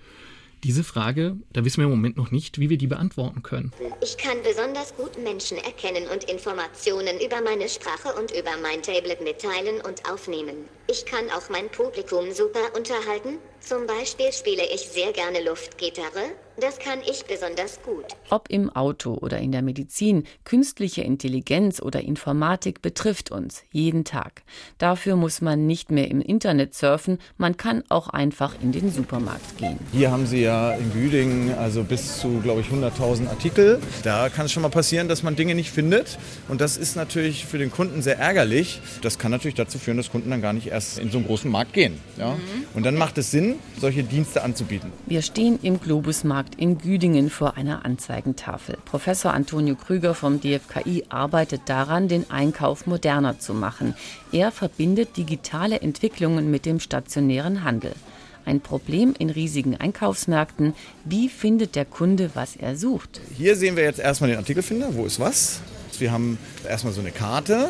diese 0.63 0.85
Frage, 0.85 1.35
da 1.51 1.65
wissen 1.65 1.81
wir 1.81 1.85
im 1.85 1.89
Moment 1.89 2.15
noch 2.15 2.31
nicht, 2.31 2.57
wie 2.57 2.69
wir 2.69 2.77
die 2.77 2.87
beantworten 2.87 3.43
können. 3.43 3.73
Ich 4.01 4.17
kann 4.17 4.37
besonders 4.43 4.95
gut 4.95 5.21
Menschen 5.21 5.57
erkennen 5.57 6.07
und 6.07 6.23
Informationen 6.23 7.19
über 7.19 7.41
meine 7.41 7.67
Sprache 7.67 8.17
und 8.17 8.31
über 8.31 8.51
mein 8.61 8.81
Tablet 8.81 9.21
mitteilen 9.21 9.81
und 9.81 10.09
aufnehmen. 10.09 10.55
Ich 10.89 11.05
kann 11.05 11.29
auch 11.31 11.49
mein 11.49 11.69
Publikum 11.69 12.31
super 12.31 12.71
unterhalten. 12.77 13.39
Zum 13.63 13.87
Beispiel 13.87 14.31
spiele 14.33 14.63
ich 14.73 14.81
sehr 14.89 15.13
gerne 15.13 15.41
Luftgitarre 15.41 16.31
das 16.57 16.77
kann 16.77 16.99
ich 17.09 17.25
besonders 17.25 17.81
gut. 17.81 18.05
Ob 18.29 18.49
im 18.49 18.69
Auto 18.69 19.15
oder 19.15 19.39
in 19.39 19.51
der 19.51 19.63
Medizin, 19.63 20.23
künstliche 20.43 21.01
Intelligenz 21.01 21.81
oder 21.81 22.01
Informatik 22.01 22.81
betrifft 22.83 23.31
uns 23.31 23.63
jeden 23.71 24.05
Tag. 24.05 24.43
Dafür 24.77 25.15
muss 25.15 25.41
man 25.41 25.65
nicht 25.65 25.89
mehr 25.89 26.11
im 26.11 26.21
Internet 26.21 26.75
surfen, 26.75 27.17
man 27.37 27.57
kann 27.57 27.83
auch 27.89 28.07
einfach 28.07 28.55
in 28.61 28.71
den 28.71 28.91
Supermarkt 28.91 29.57
gehen. 29.57 29.79
Hier 29.91 30.11
haben 30.11 30.27
Sie 30.27 30.43
ja 30.43 30.73
in 30.73 30.91
Büdingen 30.91 31.55
also 31.57 31.83
bis 31.83 32.19
zu, 32.19 32.39
glaube 32.41 32.61
ich, 32.61 32.67
100.000 32.67 33.29
Artikel. 33.29 33.79
Da 34.03 34.29
kann 34.29 34.45
es 34.45 34.51
schon 34.51 34.61
mal 34.61 34.69
passieren, 34.69 35.07
dass 35.07 35.23
man 35.23 35.35
Dinge 35.35 35.55
nicht 35.55 35.71
findet. 35.71 36.19
Und 36.49 36.61
das 36.61 36.77
ist 36.77 36.95
natürlich 36.95 37.45
für 37.45 37.57
den 37.57 37.71
Kunden 37.71 38.03
sehr 38.03 38.19
ärgerlich. 38.19 38.79
Das 39.01 39.17
kann 39.17 39.31
natürlich 39.31 39.55
dazu 39.55 39.79
führen, 39.79 39.97
dass 39.97 40.11
Kunden 40.11 40.29
dann 40.29 40.41
gar 40.41 40.53
nicht 40.53 40.67
erst 40.67 40.99
in 40.99 41.09
so 41.09 41.17
einen 41.17 41.25
großen 41.25 41.49
Markt 41.49 41.73
gehen. 41.73 41.99
Ja? 42.17 42.33
Mhm. 42.33 42.39
Und 42.75 42.83
dann 42.83 42.95
macht 42.95 43.17
es 43.17 43.31
Sinn, 43.31 43.52
solche 43.79 44.03
Dienste 44.03 44.43
anzubieten. 44.43 44.91
Wir 45.05 45.21
stehen 45.21 45.59
im 45.61 45.79
Globusmarkt 45.79 46.55
in 46.55 46.77
Güdingen 46.77 47.29
vor 47.29 47.57
einer 47.57 47.85
Anzeigentafel. 47.85 48.77
Professor 48.85 49.33
Antonio 49.33 49.75
Krüger 49.75 50.13
vom 50.13 50.39
DFKI 50.39 51.05
arbeitet 51.09 51.61
daran, 51.65 52.07
den 52.07 52.29
Einkauf 52.29 52.87
moderner 52.87 53.39
zu 53.39 53.53
machen. 53.53 53.95
Er 54.31 54.51
verbindet 54.51 55.17
digitale 55.17 55.81
Entwicklungen 55.81 56.51
mit 56.51 56.65
dem 56.65 56.79
stationären 56.79 57.63
Handel. 57.63 57.93
Ein 58.45 58.59
Problem 58.59 59.13
in 59.17 59.29
riesigen 59.29 59.77
Einkaufsmärkten. 59.77 60.73
Wie 61.05 61.29
findet 61.29 61.75
der 61.75 61.85
Kunde, 61.85 62.31
was 62.33 62.55
er 62.55 62.75
sucht? 62.75 63.21
Hier 63.37 63.55
sehen 63.55 63.75
wir 63.75 63.83
jetzt 63.83 63.99
erstmal 63.99 64.29
den 64.29 64.39
Artikelfinder. 64.39 64.93
Wo 64.95 65.05
ist 65.05 65.19
was? 65.19 65.61
Wir 65.99 66.11
haben 66.11 66.37
erstmal 66.67 66.93
so 66.93 67.01
eine 67.01 67.11
Karte 67.11 67.69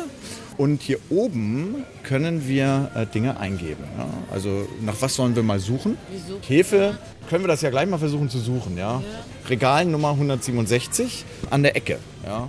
und 0.56 0.82
hier 0.82 0.98
oben 1.10 1.84
können 2.02 2.46
wir 2.48 2.90
äh, 2.94 3.06
Dinge 3.06 3.38
eingeben. 3.38 3.84
Ja? 3.98 4.06
Also 4.32 4.66
nach 4.82 5.00
was 5.00 5.14
sollen 5.14 5.34
wir 5.36 5.42
mal 5.42 5.60
suchen? 5.60 5.96
Hefe 6.46 6.98
können 7.28 7.44
wir 7.44 7.48
das 7.48 7.62
ja 7.62 7.70
gleich 7.70 7.88
mal 7.88 7.98
versuchen 7.98 8.28
zu 8.28 8.38
suchen. 8.38 8.76
Ja? 8.76 9.02
Regal 9.48 9.84
Nummer 9.84 10.10
167 10.10 11.24
an 11.50 11.62
der 11.62 11.76
Ecke. 11.76 11.98
Ja? 12.24 12.48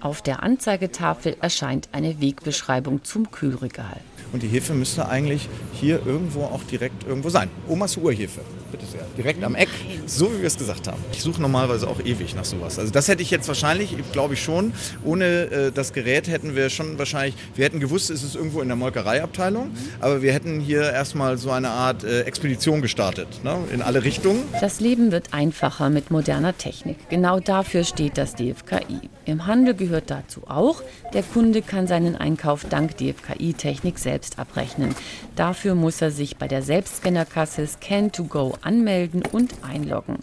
Auf 0.00 0.20
der 0.20 0.42
Anzeigetafel 0.42 1.36
erscheint 1.40 1.88
eine 1.92 2.20
Wegbeschreibung 2.20 3.04
zum 3.04 3.30
Kühlregal. 3.30 4.00
Und 4.32 4.42
die 4.42 4.48
Hefe 4.48 4.74
müsste 4.74 5.08
eigentlich 5.08 5.48
hier 5.72 6.04
irgendwo 6.04 6.42
auch 6.42 6.62
direkt 6.64 7.06
irgendwo 7.06 7.30
sein. 7.30 7.48
Omas 7.68 7.96
Urhefe, 7.96 8.40
bitte 8.76 8.90
sehr. 8.90 9.02
Direkt 9.16 9.44
am 9.44 9.54
Eck, 9.54 9.68
so 10.06 10.32
wie 10.32 10.40
wir 10.40 10.46
es 10.46 10.58
gesagt 10.58 10.88
haben. 10.88 11.02
Ich 11.12 11.22
suche 11.22 11.40
normalerweise 11.40 11.88
auch 11.88 12.00
ewig 12.00 12.34
nach 12.34 12.44
sowas. 12.44 12.78
Also 12.78 12.92
das 12.92 13.08
hätte 13.08 13.22
ich 13.22 13.30
jetzt 13.30 13.46
wahrscheinlich, 13.46 13.94
glaube 14.12 14.34
ich 14.34 14.42
schon, 14.42 14.72
ohne 15.04 15.24
äh, 15.24 15.72
das 15.72 15.92
Gerät 15.92 16.28
hätten 16.28 16.56
wir 16.56 16.70
schon 16.70 16.98
wahrscheinlich, 16.98 17.36
wir 17.54 17.64
hätten 17.64 17.80
gewusst, 17.80 18.10
es 18.10 18.22
ist 18.22 18.34
irgendwo 18.34 18.60
in 18.60 18.68
der 18.68 18.76
Molkereiabteilung, 18.76 19.70
aber 20.00 20.22
wir 20.22 20.32
hätten 20.32 20.60
hier 20.60 20.82
erstmal 20.82 21.38
so 21.38 21.50
eine 21.50 21.70
Art 21.70 22.04
äh, 22.04 22.22
Expedition 22.22 22.82
gestartet, 22.82 23.28
ne? 23.44 23.56
in 23.72 23.82
alle 23.82 24.04
Richtungen. 24.04 24.42
Das 24.60 24.80
Leben 24.80 25.12
wird 25.12 25.32
einfacher 25.32 25.90
mit 25.90 26.10
moderner 26.10 26.56
Technik. 26.56 26.96
Genau 27.08 27.40
dafür 27.40 27.84
steht 27.84 28.18
das 28.18 28.34
DFKI. 28.34 29.10
Im 29.26 29.46
Handel 29.46 29.74
gehört 29.74 30.10
dazu 30.10 30.42
auch, 30.48 30.82
der 31.12 31.22
Kunde 31.22 31.62
kann 31.62 31.86
seinen 31.86 32.16
Einkauf 32.16 32.66
dank 32.68 32.96
DFKI-Technik 32.98 33.98
selbst 33.98 34.24
selbst 34.24 34.38
abrechnen. 34.38 34.94
Dafür 35.36 35.74
muss 35.74 36.00
er 36.00 36.10
sich 36.10 36.36
bei 36.36 36.48
der 36.48 36.62
Selbstscannerkasse 36.62 37.62
Scan2Go 37.62 38.54
anmelden 38.64 39.22
und 39.30 39.52
einloggen. 39.62 40.18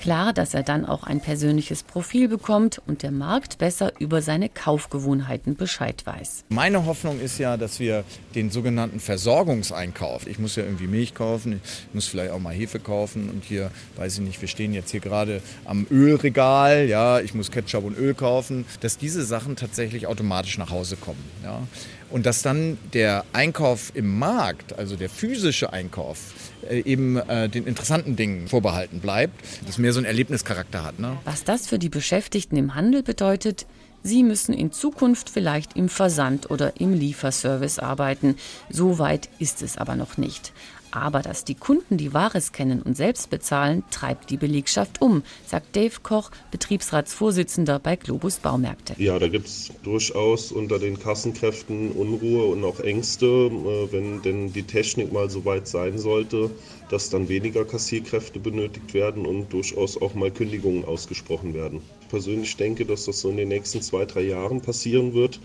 Klar, 0.00 0.32
dass 0.32 0.54
er 0.54 0.62
dann 0.62 0.84
auch 0.84 1.04
ein 1.04 1.20
persönliches 1.20 1.82
Profil 1.82 2.28
bekommt 2.28 2.80
und 2.86 3.02
der 3.02 3.10
Markt 3.10 3.58
besser 3.58 3.92
über 3.98 4.22
seine 4.22 4.48
Kaufgewohnheiten 4.48 5.56
Bescheid 5.56 6.04
weiß. 6.04 6.44
Meine 6.48 6.86
Hoffnung 6.86 7.20
ist 7.20 7.38
ja, 7.38 7.56
dass 7.56 7.80
wir 7.80 8.04
den 8.34 8.50
sogenannten 8.50 9.00
Versorgungseinkauf, 9.00 10.26
ich 10.26 10.38
muss 10.38 10.56
ja 10.56 10.64
irgendwie 10.64 10.86
Milch 10.86 11.14
kaufen, 11.14 11.60
ich 11.88 11.94
muss 11.94 12.06
vielleicht 12.06 12.32
auch 12.32 12.40
mal 12.40 12.54
Hefe 12.54 12.78
kaufen 12.78 13.30
und 13.30 13.44
hier, 13.44 13.70
weiß 13.96 14.14
ich 14.14 14.20
nicht, 14.20 14.40
wir 14.40 14.48
stehen 14.48 14.72
jetzt 14.74 14.90
hier 14.90 15.00
gerade 15.00 15.40
am 15.64 15.86
Ölregal, 15.90 16.86
ja, 16.86 17.20
ich 17.20 17.34
muss 17.34 17.50
Ketchup 17.50 17.84
und 17.84 17.96
Öl 17.96 18.14
kaufen, 18.14 18.64
dass 18.80 18.98
diese 18.98 19.24
Sachen 19.24 19.56
tatsächlich 19.56 20.06
automatisch 20.06 20.58
nach 20.58 20.70
Hause 20.70 20.96
kommen. 20.96 21.22
Ja. 21.42 21.62
Und 22.14 22.26
dass 22.26 22.42
dann 22.42 22.78
der 22.92 23.24
Einkauf 23.32 23.90
im 23.92 24.20
Markt, 24.20 24.78
also 24.78 24.94
der 24.94 25.10
physische 25.10 25.72
Einkauf, 25.72 26.32
äh, 26.70 26.78
eben 26.82 27.16
äh, 27.16 27.48
den 27.48 27.66
interessanten 27.66 28.14
Dingen 28.14 28.46
vorbehalten 28.46 29.00
bleibt, 29.00 29.34
das 29.66 29.78
mehr 29.78 29.92
so 29.92 29.98
einen 29.98 30.06
Erlebnischarakter 30.06 30.84
hat. 30.84 31.00
Ne? 31.00 31.18
Was 31.24 31.42
das 31.42 31.66
für 31.66 31.80
die 31.80 31.88
Beschäftigten 31.88 32.56
im 32.56 32.76
Handel 32.76 33.02
bedeutet, 33.02 33.66
Sie 34.06 34.22
müssen 34.22 34.52
in 34.52 34.70
Zukunft 34.70 35.28
vielleicht 35.30 35.76
im 35.76 35.88
Versand 35.88 36.50
oder 36.50 36.78
im 36.78 36.92
Lieferservice 36.92 37.78
arbeiten. 37.78 38.36
So 38.68 38.98
weit 38.98 39.30
ist 39.38 39.62
es 39.62 39.78
aber 39.78 39.96
noch 39.96 40.18
nicht. 40.18 40.52
Aber 40.94 41.22
dass 41.22 41.44
die 41.44 41.56
Kunden 41.56 41.96
die 41.96 42.14
Ware 42.14 42.40
scannen 42.40 42.80
und 42.80 42.96
selbst 42.96 43.28
bezahlen, 43.28 43.82
treibt 43.90 44.30
die 44.30 44.36
Belegschaft 44.36 45.02
um, 45.02 45.24
sagt 45.44 45.74
Dave 45.74 46.00
Koch, 46.04 46.30
Betriebsratsvorsitzender 46.52 47.80
bei 47.80 47.96
Globus 47.96 48.36
Baumärkte. 48.36 48.94
Ja, 48.98 49.18
da 49.18 49.26
gibt 49.26 49.48
es 49.48 49.72
durchaus 49.82 50.52
unter 50.52 50.78
den 50.78 50.96
Kassenkräften 51.00 51.90
Unruhe 51.90 52.44
und 52.44 52.62
auch 52.64 52.78
Ängste, 52.78 53.26
äh, 53.26 53.92
wenn 53.92 54.22
denn 54.22 54.52
die 54.52 54.62
Technik 54.62 55.12
mal 55.12 55.28
so 55.28 55.44
weit 55.44 55.66
sein 55.66 55.98
sollte, 55.98 56.48
dass 56.90 57.10
dann 57.10 57.28
weniger 57.28 57.64
Kassierkräfte 57.64 58.38
benötigt 58.38 58.94
werden 58.94 59.26
und 59.26 59.52
durchaus 59.52 60.00
auch 60.00 60.14
mal 60.14 60.30
Kündigungen 60.30 60.84
ausgesprochen 60.84 61.54
werden. 61.54 61.80
Ich 62.02 62.08
persönlich 62.08 62.56
denke, 62.56 62.84
dass 62.84 63.06
das 63.06 63.20
so 63.20 63.30
in 63.30 63.36
den 63.36 63.48
nächsten 63.48 63.82
zwei, 63.82 64.04
drei 64.04 64.22
Jahren 64.22 64.60
passieren 64.60 65.12
wird. 65.12 65.40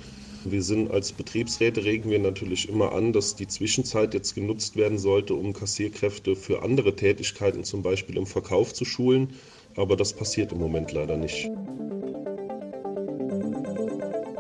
Wir 0.46 0.64
sind 0.64 0.92
als 0.92 1.12
Betriebsräte 1.12 1.84
regen 1.84 2.10
wir 2.10 2.20
natürlich 2.20 2.70
immer 2.70 2.94
an, 2.94 3.12
dass 3.12 3.36
die 3.36 3.48
Zwischenzeit 3.48 4.14
jetzt 4.14 4.36
genutzt 4.36 4.78
werden 4.78 4.98
sollte, 4.98 5.34
um 5.34 5.54
Kassierkräfte 5.54 6.36
für 6.36 6.64
andere 6.64 6.96
Tätigkeiten, 6.96 7.64
zum 7.64 7.84
Beispiel 7.84 8.18
im 8.18 8.26
Verkauf, 8.26 8.74
zu 8.74 8.86
schulen. 8.86 9.34
Aber 9.76 9.96
das 9.96 10.14
passiert 10.14 10.52
im 10.52 10.60
Moment 10.60 10.92
leider 10.92 11.18
nicht. 11.18 11.50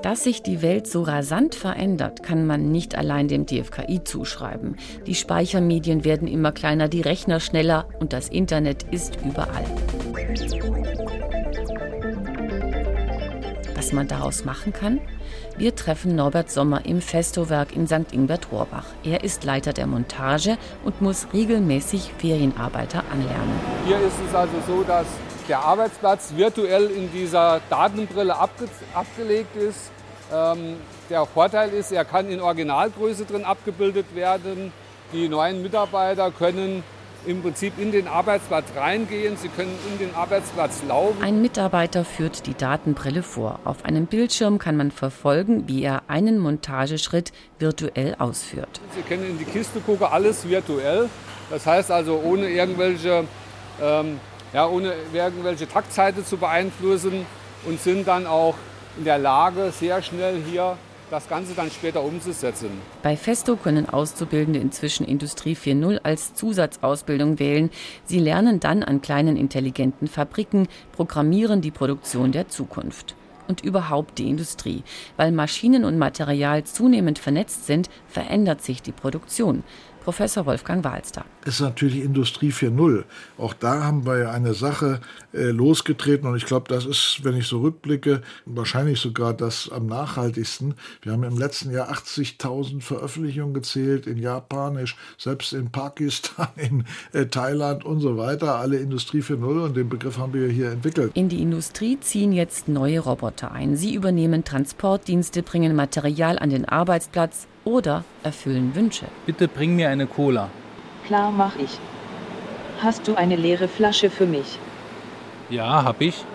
Dass 0.01 0.23
sich 0.23 0.41
die 0.41 0.61
Welt 0.61 0.87
so 0.87 1.03
rasant 1.03 1.55
verändert, 1.55 2.23
kann 2.23 2.47
man 2.47 2.71
nicht 2.71 2.95
allein 2.95 3.27
dem 3.27 3.45
DFKI 3.45 4.03
zuschreiben. 4.03 4.77
Die 5.05 5.15
Speichermedien 5.15 6.05
werden 6.05 6.27
immer 6.27 6.53
kleiner, 6.53 6.87
die 6.87 7.01
Rechner 7.01 7.41
schneller 7.41 7.89
und 7.99 8.13
das 8.13 8.29
Internet 8.29 8.83
ist 8.91 9.17
überall. 9.25 9.65
Was 13.89 13.93
man 13.95 14.07
daraus 14.07 14.45
machen 14.45 14.71
kann? 14.71 15.01
Wir 15.57 15.75
treffen 15.75 16.15
Norbert 16.15 16.51
Sommer 16.51 16.85
im 16.85 17.01
Festowerk 17.01 17.75
in 17.75 17.87
St. 17.87 18.13
Ingbert-Rohrbach. 18.13 18.85
Er 19.03 19.23
ist 19.23 19.43
Leiter 19.45 19.73
der 19.73 19.87
Montage 19.87 20.59
und 20.83 21.01
muss 21.01 21.25
regelmäßig 21.33 22.11
Ferienarbeiter 22.19 23.03
anlernen. 23.11 23.59
Hier 23.87 23.97
ist 23.97 24.13
es 24.27 24.35
also 24.35 24.53
so, 24.67 24.83
dass 24.83 25.07
der 25.47 25.61
Arbeitsplatz 25.61 26.33
virtuell 26.35 26.85
in 26.91 27.11
dieser 27.11 27.61
Datenbrille 27.71 28.37
abge 28.37 28.65
abgelegt 28.93 29.55
ist. 29.55 29.89
Ähm, 30.31 30.75
der 31.09 31.25
Vorteil 31.25 31.69
ist, 31.71 31.91
er 31.91 32.05
kann 32.05 32.29
in 32.29 32.41
Originalgröße 32.41 33.25
drin 33.25 33.43
abgebildet 33.43 34.13
werden. 34.13 34.71
Die 35.13 35.27
neuen 35.27 35.63
Mitarbeiter 35.63 36.29
können 36.29 36.83
im 37.25 37.41
Prinzip 37.41 37.73
in 37.77 37.91
den 37.91 38.07
Arbeitsplatz 38.07 38.65
reingehen. 38.75 39.37
Sie 39.37 39.49
können 39.49 39.77
in 39.91 39.99
den 39.99 40.15
Arbeitsplatz 40.15 40.81
laufen. 40.87 41.21
Ein 41.21 41.41
Mitarbeiter 41.41 42.05
führt 42.05 42.45
die 42.47 42.53
Datenbrille 42.53 43.23
vor. 43.23 43.59
Auf 43.65 43.85
einem 43.85 44.05
Bildschirm 44.05 44.57
kann 44.57 44.77
man 44.77 44.91
verfolgen, 44.91 45.67
wie 45.67 45.83
er 45.83 46.03
einen 46.07 46.39
Montageschritt 46.39 47.31
virtuell 47.59 48.15
ausführt. 48.19 48.81
Sie 48.95 49.01
können 49.01 49.29
in 49.29 49.37
die 49.37 49.45
Kiste 49.45 49.79
gucken, 49.81 50.07
alles 50.09 50.47
virtuell. 50.47 51.09
Das 51.49 51.65
heißt 51.65 51.91
also 51.91 52.21
ohne 52.23 52.49
irgendwelche, 52.49 53.25
ähm, 53.81 54.19
ja, 54.53 54.67
ohne 54.67 54.93
irgendwelche 55.13 55.67
Taktzeiten 55.67 56.25
zu 56.25 56.37
beeinflussen 56.37 57.25
und 57.65 57.81
sind 57.81 58.07
dann 58.07 58.27
auch 58.27 58.55
in 58.97 59.03
der 59.03 59.17
Lage, 59.17 59.71
sehr 59.71 60.01
schnell 60.01 60.41
hier 60.49 60.77
das 61.09 61.27
Ganze 61.27 61.53
dann 61.53 61.71
später 61.71 62.03
umzusetzen. 62.03 62.69
Bei 63.01 63.17
Festo 63.17 63.55
können 63.55 63.89
Auszubildende 63.89 64.59
inzwischen 64.59 65.05
Industrie 65.05 65.55
4.0 65.55 65.99
als 66.03 66.33
Zusatzausbildung 66.33 67.39
wählen. 67.39 67.69
Sie 68.05 68.19
lernen 68.19 68.59
dann 68.59 68.83
an 68.83 69.01
kleinen 69.01 69.37
intelligenten 69.37 70.07
Fabriken, 70.07 70.67
programmieren 70.91 71.61
die 71.61 71.71
Produktion 71.71 72.31
der 72.31 72.47
Zukunft 72.49 73.15
und 73.49 73.61
überhaupt 73.61 74.19
die 74.19 74.29
Industrie. 74.29 74.83
Weil 75.17 75.31
Maschinen 75.31 75.83
und 75.83 75.97
Material 75.97 76.63
zunehmend 76.63 77.19
vernetzt 77.19 77.65
sind, 77.65 77.89
verändert 78.07 78.61
sich 78.61 78.81
die 78.81 78.91
Produktion. 78.91 79.63
Professor 80.03 80.45
Wolfgang 80.45 80.83
Walster. 80.83 81.25
Ist 81.45 81.61
natürlich 81.61 82.03
Industrie 82.03 82.51
4.0. 82.51 83.03
Auch 83.37 83.53
da 83.53 83.83
haben 83.83 84.05
wir 84.05 84.17
ja 84.17 84.31
eine 84.31 84.53
Sache 84.53 84.99
äh, 85.33 85.51
losgetreten 85.51 86.27
und 86.27 86.35
ich 86.35 86.45
glaube, 86.45 86.67
das 86.69 86.85
ist, 86.85 87.21
wenn 87.23 87.35
ich 87.35 87.47
so 87.47 87.59
rückblicke, 87.59 88.21
wahrscheinlich 88.45 88.99
sogar 88.99 89.33
das 89.33 89.69
am 89.71 89.85
nachhaltigsten. 89.87 90.75
Wir 91.01 91.11
haben 91.11 91.23
im 91.23 91.37
letzten 91.37 91.71
Jahr 91.71 91.91
80.000 91.91 92.81
Veröffentlichungen 92.81 93.53
gezählt 93.53 94.07
in 94.07 94.17
Japanisch, 94.17 94.95
selbst 95.17 95.53
in 95.53 95.69
Pakistan, 95.69 96.47
in 96.55 96.85
äh, 97.13 97.25
Thailand 97.25 97.85
und 97.85 97.99
so 97.99 98.17
weiter. 98.17 98.55
Alle 98.55 98.77
Industrie 98.77 99.21
4.0 99.21 99.65
und 99.65 99.77
den 99.77 99.89
Begriff 99.89 100.17
haben 100.17 100.33
wir 100.33 100.47
hier 100.47 100.71
entwickelt. 100.71 101.11
In 101.13 101.29
die 101.29 101.41
Industrie 101.41 101.99
ziehen 101.99 102.31
jetzt 102.31 102.67
neue 102.67 102.99
Roboter 102.99 103.51
ein. 103.51 103.75
Sie 103.75 103.93
übernehmen 103.93 104.43
Transportdienste, 104.43 105.43
bringen 105.43 105.75
Material 105.75 106.39
an 106.39 106.49
den 106.49 106.65
Arbeitsplatz 106.65 107.47
oder 107.69 108.03
erfüllen 108.23 108.73
Wünsche. 108.73 109.05
Bitte 109.27 109.47
bring 109.47 109.75
mir 109.75 109.89
eine 109.89 110.07
Cola. 110.07 110.49
Klar, 111.05 111.31
mach 111.31 111.55
ich. 111.57 111.77
Hast 112.81 113.07
du 113.07 113.13
eine 113.15 113.35
leere 113.35 113.67
Flasche 113.67 114.09
für 114.09 114.25
mich? 114.25 114.57
Ja, 115.51 115.83
hab 115.83 116.01
ich. 116.01 116.25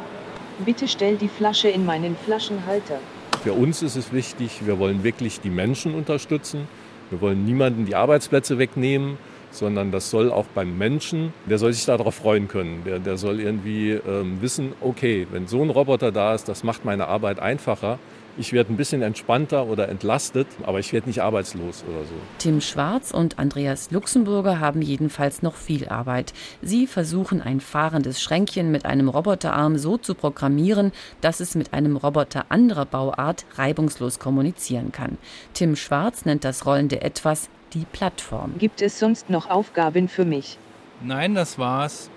Bitte 0.64 0.86
stell 0.86 1.16
die 1.16 1.28
Flasche 1.28 1.68
in 1.68 1.84
meinen 1.84 2.16
Flaschenhalter. 2.24 2.98
Für 3.42 3.52
uns 3.52 3.82
ist 3.82 3.96
es 3.96 4.12
wichtig, 4.12 4.60
wir 4.64 4.78
wollen 4.78 5.02
wirklich 5.02 5.40
die 5.40 5.50
Menschen 5.50 5.94
unterstützen. 5.94 6.68
Wir 7.10 7.20
wollen 7.20 7.44
niemanden 7.44 7.84
die 7.84 7.96
Arbeitsplätze 7.96 8.58
wegnehmen, 8.58 9.18
sondern 9.50 9.90
das 9.90 10.10
soll 10.10 10.30
auch 10.30 10.46
beim 10.54 10.78
Menschen, 10.78 11.32
der 11.50 11.58
soll 11.58 11.72
sich 11.72 11.84
darauf 11.84 12.14
freuen 12.14 12.46
können. 12.46 12.82
Der, 12.86 13.00
der 13.00 13.16
soll 13.16 13.40
irgendwie 13.40 13.90
ähm, 13.92 14.40
wissen, 14.40 14.72
okay, 14.80 15.26
wenn 15.32 15.48
so 15.48 15.62
ein 15.62 15.70
Roboter 15.70 16.12
da 16.12 16.34
ist, 16.34 16.48
das 16.48 16.62
macht 16.62 16.84
meine 16.84 17.08
Arbeit 17.08 17.40
einfacher 17.40 17.98
ich 18.36 18.52
werde 18.52 18.72
ein 18.72 18.76
bisschen 18.76 19.02
entspannter 19.02 19.66
oder 19.66 19.88
entlastet, 19.88 20.46
aber 20.64 20.78
ich 20.78 20.92
werde 20.92 21.08
nicht 21.08 21.22
arbeitslos 21.22 21.84
oder 21.88 22.04
so. 22.04 22.14
Tim 22.38 22.60
Schwarz 22.60 23.10
und 23.12 23.38
Andreas 23.38 23.90
Luxemburger 23.90 24.60
haben 24.60 24.82
jedenfalls 24.82 25.42
noch 25.42 25.54
viel 25.54 25.88
Arbeit. 25.88 26.32
Sie 26.60 26.86
versuchen 26.86 27.40
ein 27.40 27.60
fahrendes 27.60 28.20
Schränkchen 28.20 28.70
mit 28.70 28.86
einem 28.86 29.08
Roboterarm 29.08 29.78
so 29.78 29.96
zu 29.96 30.14
programmieren, 30.14 30.92
dass 31.20 31.40
es 31.40 31.54
mit 31.54 31.72
einem 31.72 31.96
Roboter 31.96 32.46
anderer 32.48 32.86
Bauart 32.86 33.44
reibungslos 33.54 34.18
kommunizieren 34.18 34.92
kann. 34.92 35.18
Tim 35.52 35.76
Schwarz 35.76 36.24
nennt 36.24 36.44
das 36.44 36.66
rollende 36.66 37.02
Etwas 37.02 37.48
die 37.72 37.86
Plattform. 37.92 38.54
Gibt 38.58 38.82
es 38.82 38.98
sonst 38.98 39.30
noch 39.30 39.50
Aufgaben 39.50 40.08
für 40.08 40.24
mich? 40.24 40.58
Nein, 41.02 41.34
das 41.34 41.58
war's. 41.58 42.10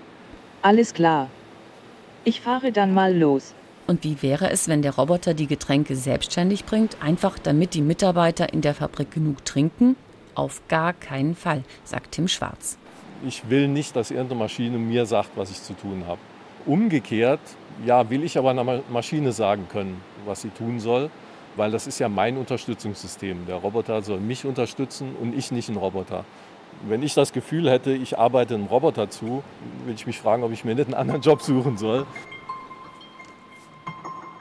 Alles 0.62 0.94
klar. 0.94 1.28
Ich 2.24 2.40
fahre 2.40 2.72
dann 2.72 2.94
mal 2.94 3.16
los. 3.16 3.54
Und 3.88 4.04
wie 4.04 4.20
wäre 4.20 4.50
es, 4.50 4.68
wenn 4.68 4.82
der 4.82 4.96
Roboter 4.96 5.32
die 5.32 5.46
Getränke 5.46 5.96
selbstständig 5.96 6.66
bringt, 6.66 7.02
einfach 7.02 7.38
damit 7.38 7.72
die 7.72 7.80
Mitarbeiter 7.80 8.52
in 8.52 8.60
der 8.60 8.74
Fabrik 8.74 9.10
genug 9.10 9.46
trinken? 9.46 9.96
Auf 10.34 10.60
gar 10.68 10.92
keinen 10.92 11.34
Fall, 11.34 11.64
sagt 11.84 12.12
Tim 12.12 12.28
Schwarz. 12.28 12.76
Ich 13.26 13.48
will 13.48 13.66
nicht, 13.66 13.96
dass 13.96 14.10
irgendeine 14.10 14.40
Maschine 14.40 14.76
mir 14.76 15.06
sagt, 15.06 15.30
was 15.36 15.50
ich 15.50 15.62
zu 15.62 15.72
tun 15.72 16.04
habe. 16.06 16.20
Umgekehrt, 16.66 17.40
ja, 17.86 18.10
will 18.10 18.24
ich 18.24 18.36
aber 18.36 18.50
einer 18.50 18.82
Maschine 18.90 19.32
sagen 19.32 19.68
können, 19.72 20.02
was 20.26 20.42
sie 20.42 20.50
tun 20.50 20.80
soll, 20.80 21.08
weil 21.56 21.70
das 21.70 21.86
ist 21.86 21.98
ja 21.98 22.10
mein 22.10 22.36
Unterstützungssystem. 22.36 23.46
Der 23.46 23.56
Roboter 23.56 24.02
soll 24.02 24.20
mich 24.20 24.44
unterstützen 24.44 25.16
und 25.18 25.34
ich 25.34 25.50
nicht 25.50 25.70
einen 25.70 25.78
Roboter. 25.78 26.26
Wenn 26.86 27.02
ich 27.02 27.14
das 27.14 27.32
Gefühl 27.32 27.70
hätte, 27.70 27.92
ich 27.92 28.18
arbeite 28.18 28.54
einem 28.54 28.66
Roboter 28.66 29.08
zu, 29.08 29.42
würde 29.84 29.94
ich 29.96 30.06
mich 30.06 30.18
fragen, 30.18 30.42
ob 30.42 30.52
ich 30.52 30.66
mir 30.66 30.74
nicht 30.74 30.88
einen 30.88 30.94
anderen 30.94 31.22
Job 31.22 31.40
suchen 31.40 31.78
soll. 31.78 32.06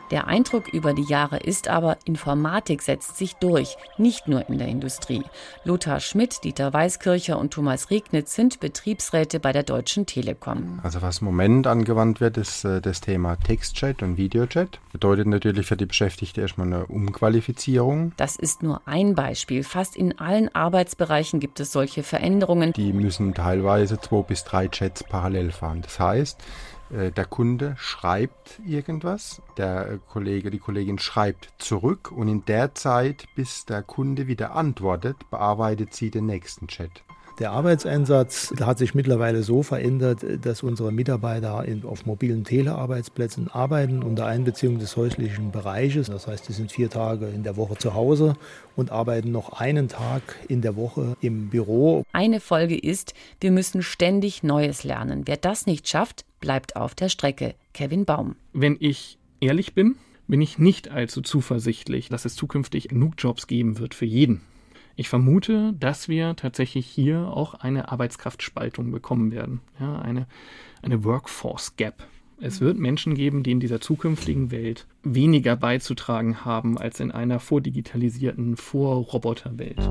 Der 0.10 0.28
Eindruck 0.28 0.74
über 0.74 0.94
die 0.94 1.04
Jahre 1.04 1.38
ist 1.38 1.68
aber, 1.68 1.98
Informatik 2.06 2.82
setzt 2.82 3.18
sich 3.18 3.34
durch, 3.36 3.76
nicht 3.98 4.30
nur 4.30 4.48
in 4.48 4.58
der 4.58 4.70
Industrie. 4.70 5.24
Lothar 5.66 6.00
Schmidt, 6.00 6.44
Dieter 6.46 6.72
Weiskircher 6.72 7.38
und 7.38 7.54
Thomas 7.54 7.92
Regnitz 7.92 8.34
sind 8.34 8.62
Betriebsräte 8.62 9.42
bei 9.42 9.52
der 9.52 9.64
Deutschen 9.64 10.06
Telekom. 10.06 10.80
Also 10.82 11.02
was 11.02 11.20
im 11.20 11.26
Moment 11.26 11.68
angewandt 11.68 12.22
wird, 12.22 12.38
ist 12.38 12.64
äh, 12.64 12.80
das 12.80 13.02
Thema 13.02 13.36
Textchat 13.36 14.02
und 14.02 14.16
Videochat. 14.16 14.80
Bedeutet 14.94 15.28
natürlich 15.28 15.66
für 15.66 15.76
die 15.76 15.86
Beschäftigten 15.86 16.40
erstmal 16.40 16.68
eine 16.68 16.86
Umqualifizierung. 16.86 18.14
Das 18.16 18.38
ist 18.38 18.64
nur 18.64 18.82
ein 18.86 19.14
Beispiel. 19.14 19.64
Fast 19.64 19.98
in 19.98 20.18
allen 20.20 20.54
Arbeitsbereichen 20.56 21.42
gibt 21.42 21.60
es 21.60 21.74
solche 21.74 22.04
Veränderungen. 22.04 22.72
Die 22.74 22.94
müssen 22.94 23.34
teilweise 23.34 24.00
zwei 24.00 24.22
bis 24.22 24.46
drei 24.46 24.70
Chats 24.70 25.04
parallel 25.04 25.52
fahren. 25.52 25.82
Das 25.82 26.00
heißt, 26.00 26.40
der 26.90 27.26
Kunde 27.26 27.76
schreibt 27.78 28.62
irgendwas, 28.66 29.42
der 29.58 30.00
Kollege, 30.08 30.50
die 30.52 30.60
Kollegin 30.60 31.00
schreibt 31.00 31.54
zurück 31.58 32.12
und 32.12 32.28
in 32.28 32.46
der 32.46 32.76
Zeit, 32.76 33.26
bis 33.36 33.66
der 33.66 33.84
Kunde 33.84 34.28
wieder 34.28 34.56
antwortet, 34.56 35.30
bearbeitet 35.30 35.94
sie 35.94 36.12
den 36.12 36.26
nächsten 36.26 36.68
Chat. 36.68 37.04
Der 37.40 37.52
Arbeitseinsatz 37.52 38.52
hat 38.60 38.80
sich 38.80 38.96
mittlerweile 38.96 39.44
so 39.44 39.62
verändert, 39.62 40.26
dass 40.42 40.64
unsere 40.64 40.92
Mitarbeiter 40.92 41.64
auf 41.84 42.08
mobilen 42.08 42.44
Telearbeitsplätzen 42.44 43.48
arbeiten 43.52 44.02
unter 44.02 44.26
Einbeziehung 44.26 44.80
des 44.80 44.98
häuslichen 44.98 45.52
Bereiches. 45.52 46.08
Das 46.08 46.26
heißt, 46.26 46.46
sie 46.46 46.54
sind 46.54 46.72
vier 46.72 46.90
Tage 46.90 47.28
in 47.28 47.44
der 47.44 47.56
Woche 47.56 47.78
zu 47.78 47.94
Hause 47.94 48.36
und 48.76 48.92
arbeiten 48.92 49.32
noch 49.32 49.54
einen 49.54 49.88
Tag 49.88 50.24
in 50.48 50.64
der 50.64 50.76
Woche 50.76 51.16
im 51.22 51.50
Büro. 51.50 52.04
Eine 52.12 52.40
Folge 52.40 52.76
ist, 52.76 53.14
wir 53.40 53.52
müssen 53.52 53.84
ständig 53.84 54.42
Neues 54.42 54.84
lernen. 54.84 55.24
Wer 55.26 55.38
das 55.38 55.68
nicht 55.68 55.88
schafft, 55.88 56.26
bleibt 56.40 56.76
auf 56.76 56.96
der 56.96 57.10
Strecke. 57.10 57.54
Kevin 57.74 58.06
Baum. 58.06 58.36
Wenn 58.54 58.78
ich 58.80 59.20
ehrlich 59.42 59.76
bin, 59.76 59.96
bin 60.28 60.42
ich 60.42 60.58
nicht 60.58 60.90
allzu 60.90 61.22
zuversichtlich, 61.22 62.10
dass 62.10 62.26
es 62.26 62.36
zukünftig 62.36 62.88
genug 62.88 63.14
Jobs 63.20 63.46
geben 63.46 63.78
wird 63.78 63.94
für 63.94 64.06
jeden. 64.06 64.42
Ich 65.00 65.10
vermute, 65.10 65.76
dass 65.80 66.10
wir 66.10 66.36
tatsächlich 66.36 66.88
hier 66.88 67.28
auch 67.28 67.54
eine 67.54 67.92
Arbeitskraftspaltung 67.92 68.90
bekommen 68.90 69.32
werden, 69.32 69.62
ja, 69.80 70.00
eine, 70.00 70.26
eine 70.82 71.04
Workforce 71.04 71.76
Gap. 71.76 72.08
Es 72.42 72.62
wird 72.62 72.80
Menschen 72.80 73.14
geben, 73.14 73.44
die 73.44 73.52
in 73.52 73.60
dieser 73.60 73.80
zukünftigen 73.80 74.50
Welt 74.50 74.88
weniger 75.04 75.56
beizutragen 75.56 76.46
haben 76.46 76.80
als 76.80 77.00
in 77.00 77.12
einer 77.12 77.40
vordigitalisierten, 77.40 78.58
Vorroboterwelt. 78.58 79.88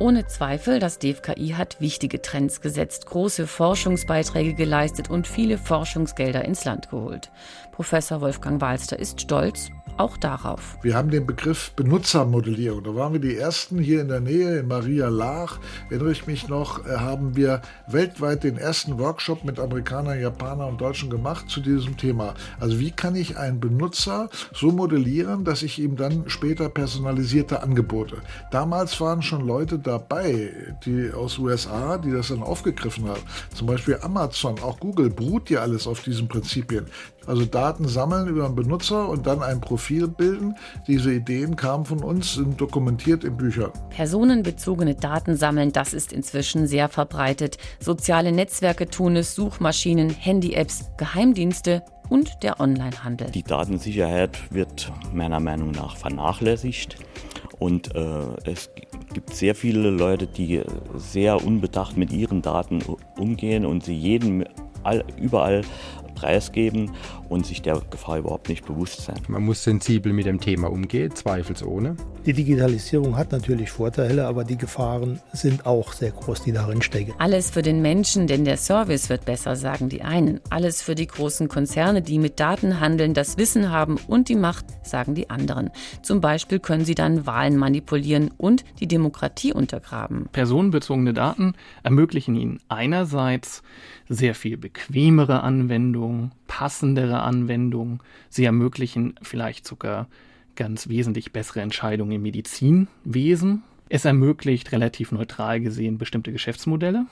Ohne 0.00 0.26
Zweifel, 0.26 0.78
das 0.78 0.98
DFKI 0.98 1.56
hat 1.58 1.78
wichtige 1.78 2.22
Trends 2.22 2.62
gesetzt, 2.62 3.04
große 3.04 3.46
Forschungsbeiträge 3.46 4.54
geleistet 4.54 5.10
und 5.10 5.26
viele 5.26 5.58
Forschungsgelder 5.58 6.42
ins 6.42 6.64
Land 6.64 6.88
geholt. 6.88 7.30
Professor 7.70 8.22
Wolfgang 8.22 8.62
Walster 8.62 8.98
ist 8.98 9.20
stolz 9.20 9.70
auch 10.00 10.16
darauf. 10.16 10.78
Wir 10.82 10.94
haben 10.96 11.10
den 11.10 11.26
Begriff 11.26 11.72
Benutzermodellierung. 11.72 12.82
Da 12.82 12.94
waren 12.94 13.12
wir 13.12 13.20
die 13.20 13.36
Ersten 13.36 13.78
hier 13.78 14.00
in 14.00 14.08
der 14.08 14.20
Nähe, 14.20 14.60
in 14.60 14.68
Maria 14.68 15.08
Laach. 15.08 15.58
Erinnere 15.90 16.12
ich 16.12 16.26
mich 16.26 16.48
noch, 16.48 16.86
äh, 16.86 16.96
haben 16.96 17.36
wir 17.36 17.60
weltweit 17.86 18.42
den 18.42 18.56
ersten 18.56 18.98
Workshop 18.98 19.44
mit 19.44 19.60
Amerikanern, 19.60 20.18
Japanern 20.18 20.70
und 20.70 20.80
Deutschen 20.80 21.10
gemacht 21.10 21.50
zu 21.50 21.60
diesem 21.60 21.98
Thema. 21.98 22.34
Also 22.58 22.80
wie 22.80 22.90
kann 22.90 23.14
ich 23.14 23.36
einen 23.36 23.60
Benutzer 23.60 24.30
so 24.54 24.70
modellieren, 24.70 25.44
dass 25.44 25.62
ich 25.62 25.78
ihm 25.78 25.96
dann 25.96 26.24
später 26.28 26.70
personalisierte 26.70 27.62
Angebote. 27.62 28.16
Damals 28.50 28.98
waren 29.02 29.20
schon 29.20 29.46
Leute 29.46 29.78
dabei, 29.78 30.76
die 30.86 31.12
aus 31.12 31.38
USA, 31.38 31.98
die 31.98 32.10
das 32.10 32.28
dann 32.28 32.42
aufgegriffen 32.42 33.06
haben. 33.06 33.20
Zum 33.54 33.66
Beispiel 33.66 33.98
Amazon, 34.00 34.58
auch 34.60 34.80
Google 34.80 35.10
beruht 35.10 35.50
ja 35.50 35.60
alles 35.60 35.86
auf 35.86 36.02
diesen 36.02 36.26
Prinzipien. 36.26 36.86
Also 37.30 37.44
Daten 37.44 37.86
sammeln 37.86 38.26
über 38.26 38.44
einen 38.44 38.56
Benutzer 38.56 39.08
und 39.08 39.24
dann 39.24 39.40
ein 39.40 39.60
Profil 39.60 40.08
bilden. 40.08 40.56
Diese 40.88 41.14
Ideen 41.14 41.54
kamen 41.54 41.84
von 41.84 42.02
uns, 42.02 42.34
sind 42.34 42.60
dokumentiert 42.60 43.22
in 43.22 43.36
Büchern. 43.36 43.70
Personenbezogene 43.90 44.96
Daten 44.96 45.36
sammeln, 45.36 45.70
das 45.70 45.94
ist 45.94 46.12
inzwischen 46.12 46.66
sehr 46.66 46.88
verbreitet. 46.88 47.56
Soziale 47.78 48.32
Netzwerke 48.32 48.88
tun 48.88 49.14
es, 49.14 49.36
Suchmaschinen, 49.36 50.10
Handy-Apps, 50.10 50.90
Geheimdienste 50.96 51.84
und 52.08 52.42
der 52.42 52.58
Onlinehandel. 52.58 53.30
Die 53.30 53.44
Datensicherheit 53.44 54.36
wird 54.52 54.90
meiner 55.14 55.38
Meinung 55.38 55.70
nach 55.70 55.96
vernachlässigt. 55.96 56.96
Und 57.60 57.94
äh, 57.94 58.00
es 58.42 58.70
gibt 59.14 59.34
sehr 59.34 59.54
viele 59.54 59.90
Leute, 59.90 60.26
die 60.26 60.62
sehr 60.96 61.44
unbedacht 61.44 61.96
mit 61.96 62.12
ihren 62.12 62.42
Daten 62.42 62.82
umgehen 63.16 63.66
und 63.66 63.84
sie 63.84 63.96
jeden 63.96 64.46
überall 65.16 65.62
preisgeben 66.20 66.90
und 67.28 67.46
sich 67.46 67.62
der 67.62 67.80
Gefahr 67.90 68.18
überhaupt 68.18 68.48
nicht 68.48 68.66
bewusst 68.66 69.02
sein. 69.02 69.20
Man 69.28 69.42
muss 69.42 69.64
sensibel 69.64 70.12
mit 70.12 70.26
dem 70.26 70.40
Thema 70.40 70.70
umgehen, 70.70 71.14
zweifelsohne. 71.14 71.96
Die 72.26 72.34
Digitalisierung 72.34 73.16
hat 73.16 73.32
natürlich 73.32 73.70
Vorteile, 73.70 74.26
aber 74.26 74.44
die 74.44 74.58
Gefahren 74.58 75.20
sind 75.32 75.64
auch 75.64 75.94
sehr 75.94 76.10
groß, 76.10 76.42
die 76.42 76.52
darin 76.52 76.82
stecken. 76.82 77.14
Alles 77.18 77.50
für 77.50 77.62
den 77.62 77.80
Menschen, 77.80 78.26
denn 78.26 78.44
der 78.44 78.58
Service 78.58 79.08
wird 79.08 79.24
besser, 79.24 79.56
sagen 79.56 79.88
die 79.88 80.02
einen. 80.02 80.40
Alles 80.50 80.82
für 80.82 80.94
die 80.94 81.06
großen 81.06 81.48
Konzerne, 81.48 82.02
die 82.02 82.18
mit 82.18 82.38
Daten 82.38 82.80
handeln, 82.80 83.14
das 83.14 83.38
Wissen 83.38 83.70
haben 83.70 83.96
und 84.06 84.28
die 84.28 84.36
Macht, 84.36 84.66
sagen 84.86 85.14
die 85.14 85.30
anderen. 85.30 85.70
Zum 86.02 86.20
Beispiel 86.20 86.58
können 86.58 86.84
sie 86.84 86.94
dann 86.94 87.26
Wahlen 87.26 87.56
manipulieren 87.56 88.30
und 88.36 88.64
die 88.80 88.88
Demokratie 88.88 89.54
untergraben. 89.54 90.28
Personenbezogene 90.32 91.14
Daten 91.14 91.54
ermöglichen 91.82 92.36
ihnen 92.36 92.58
einerseits 92.68 93.62
sehr 94.10 94.34
viel 94.34 94.56
bequemere 94.56 95.42
Anwendungen, 95.42 96.09
passendere 96.46 97.20
Anwendungen. 97.20 98.00
Sie 98.28 98.44
ermöglichen 98.44 99.14
vielleicht 99.22 99.66
sogar 99.66 100.08
ganz 100.56 100.88
wesentlich 100.88 101.32
bessere 101.32 101.60
Entscheidungen 101.60 102.12
im 102.12 102.22
Medizinwesen. 102.22 103.62
Es 103.88 104.04
ermöglicht 104.04 104.72
relativ 104.72 105.12
neutral 105.12 105.60
gesehen 105.60 105.98
bestimmte 105.98 106.32
Geschäftsmodelle. 106.32 107.06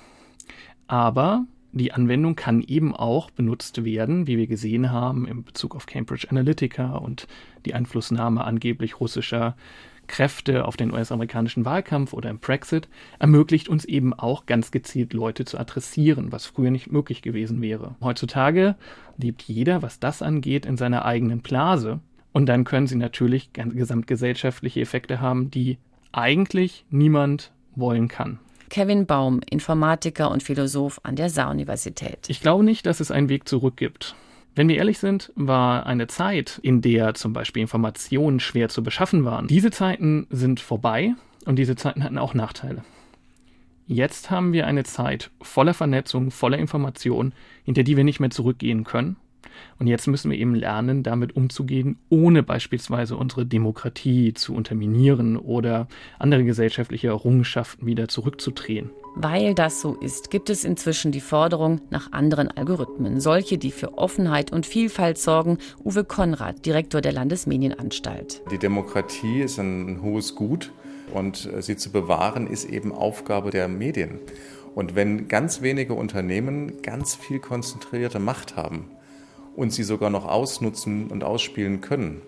Aber 0.86 1.44
die 1.72 1.92
Anwendung 1.92 2.34
kann 2.34 2.62
eben 2.62 2.94
auch 2.94 3.30
benutzt 3.30 3.84
werden, 3.84 4.26
wie 4.26 4.38
wir 4.38 4.46
gesehen 4.46 4.90
haben, 4.90 5.26
in 5.26 5.44
Bezug 5.44 5.74
auf 5.76 5.86
Cambridge 5.86 6.28
Analytica 6.30 6.96
und 6.96 7.26
die 7.66 7.74
Einflussnahme 7.74 8.44
angeblich 8.44 9.00
russischer 9.00 9.56
Kräfte 10.08 10.64
auf 10.64 10.76
den 10.76 10.92
US-amerikanischen 10.92 11.64
Wahlkampf 11.64 12.12
oder 12.12 12.30
im 12.30 12.40
Brexit, 12.40 12.88
ermöglicht 13.18 13.68
uns 13.68 13.84
eben 13.84 14.12
auch 14.12 14.46
ganz 14.46 14.70
gezielt 14.70 15.12
Leute 15.12 15.44
zu 15.44 15.58
adressieren, 15.58 16.32
was 16.32 16.46
früher 16.46 16.70
nicht 16.70 16.90
möglich 16.90 17.22
gewesen 17.22 17.62
wäre. 17.62 17.94
Heutzutage 18.00 18.74
lebt 19.16 19.42
jeder, 19.42 19.82
was 19.82 20.00
das 20.00 20.22
angeht, 20.22 20.66
in 20.66 20.76
seiner 20.76 21.04
eigenen 21.04 21.40
Blase. 21.40 22.00
Und 22.32 22.46
dann 22.46 22.64
können 22.64 22.86
sie 22.86 22.96
natürlich 22.96 23.50
gesamtgesellschaftliche 23.52 24.80
Effekte 24.80 25.20
haben, 25.20 25.50
die 25.50 25.78
eigentlich 26.12 26.84
niemand 26.90 27.52
wollen 27.74 28.08
kann. 28.08 28.38
Kevin 28.68 29.06
Baum, 29.06 29.40
Informatiker 29.48 30.30
und 30.30 30.42
Philosoph 30.42 31.00
an 31.02 31.16
der 31.16 31.30
Saar-Universität. 31.30 32.28
Ich 32.28 32.40
glaube 32.40 32.64
nicht, 32.64 32.86
dass 32.86 33.00
es 33.00 33.10
einen 33.10 33.28
Weg 33.28 33.48
zurück 33.48 33.76
gibt. 33.76 34.14
Wenn 34.58 34.68
wir 34.68 34.74
ehrlich 34.74 34.98
sind, 34.98 35.32
war 35.36 35.86
eine 35.86 36.08
Zeit, 36.08 36.58
in 36.64 36.82
der 36.82 37.14
zum 37.14 37.32
Beispiel 37.32 37.62
Informationen 37.62 38.40
schwer 38.40 38.68
zu 38.68 38.82
beschaffen 38.82 39.24
waren. 39.24 39.46
Diese 39.46 39.70
Zeiten 39.70 40.26
sind 40.30 40.58
vorbei 40.58 41.14
und 41.44 41.60
diese 41.60 41.76
Zeiten 41.76 42.02
hatten 42.02 42.18
auch 42.18 42.34
Nachteile. 42.34 42.82
Jetzt 43.86 44.32
haben 44.32 44.52
wir 44.52 44.66
eine 44.66 44.82
Zeit 44.82 45.30
voller 45.40 45.74
Vernetzung, 45.74 46.32
voller 46.32 46.58
Information, 46.58 47.34
hinter 47.64 47.84
die 47.84 47.96
wir 47.96 48.02
nicht 48.02 48.18
mehr 48.18 48.30
zurückgehen 48.30 48.82
können. 48.82 49.14
Und 49.78 49.86
jetzt 49.86 50.06
müssen 50.06 50.30
wir 50.30 50.38
eben 50.38 50.54
lernen, 50.54 51.02
damit 51.02 51.36
umzugehen, 51.36 51.98
ohne 52.08 52.42
beispielsweise 52.42 53.16
unsere 53.16 53.46
Demokratie 53.46 54.34
zu 54.34 54.54
unterminieren 54.54 55.36
oder 55.36 55.88
andere 56.18 56.44
gesellschaftliche 56.44 57.08
Errungenschaften 57.08 57.86
wieder 57.86 58.08
zurückzudrehen. 58.08 58.90
Weil 59.14 59.54
das 59.54 59.80
so 59.80 59.94
ist, 59.94 60.30
gibt 60.30 60.48
es 60.48 60.64
inzwischen 60.64 61.10
die 61.10 61.20
Forderung 61.20 61.80
nach 61.90 62.12
anderen 62.12 62.48
Algorithmen, 62.50 63.20
solche, 63.20 63.58
die 63.58 63.72
für 63.72 63.98
Offenheit 63.98 64.52
und 64.52 64.66
Vielfalt 64.66 65.18
sorgen. 65.18 65.58
Uwe 65.84 66.04
Konrad, 66.04 66.64
Direktor 66.64 67.00
der 67.00 67.12
Landesmedienanstalt. 67.12 68.42
Die 68.50 68.58
Demokratie 68.58 69.40
ist 69.40 69.58
ein 69.58 70.02
hohes 70.02 70.34
Gut 70.34 70.70
und 71.12 71.50
äh, 71.52 71.62
sie 71.62 71.76
zu 71.76 71.90
bewahren 71.90 72.46
ist 72.46 72.64
eben 72.64 72.92
Aufgabe 72.92 73.50
der 73.50 73.68
Medien. 73.68 74.20
Und 74.74 74.94
wenn 74.94 75.26
ganz 75.26 75.62
wenige 75.62 75.94
Unternehmen 75.94 76.82
ganz 76.82 77.16
viel 77.16 77.40
konzentrierte 77.40 78.20
Macht 78.20 78.56
haben, 78.56 78.90
und 79.58 79.72
sie 79.72 79.82
sogar 79.82 80.08
noch 80.08 80.24
ausnutzen 80.24 81.08
und 81.08 81.24
ausspielen 81.24 81.80
können, 81.80 82.22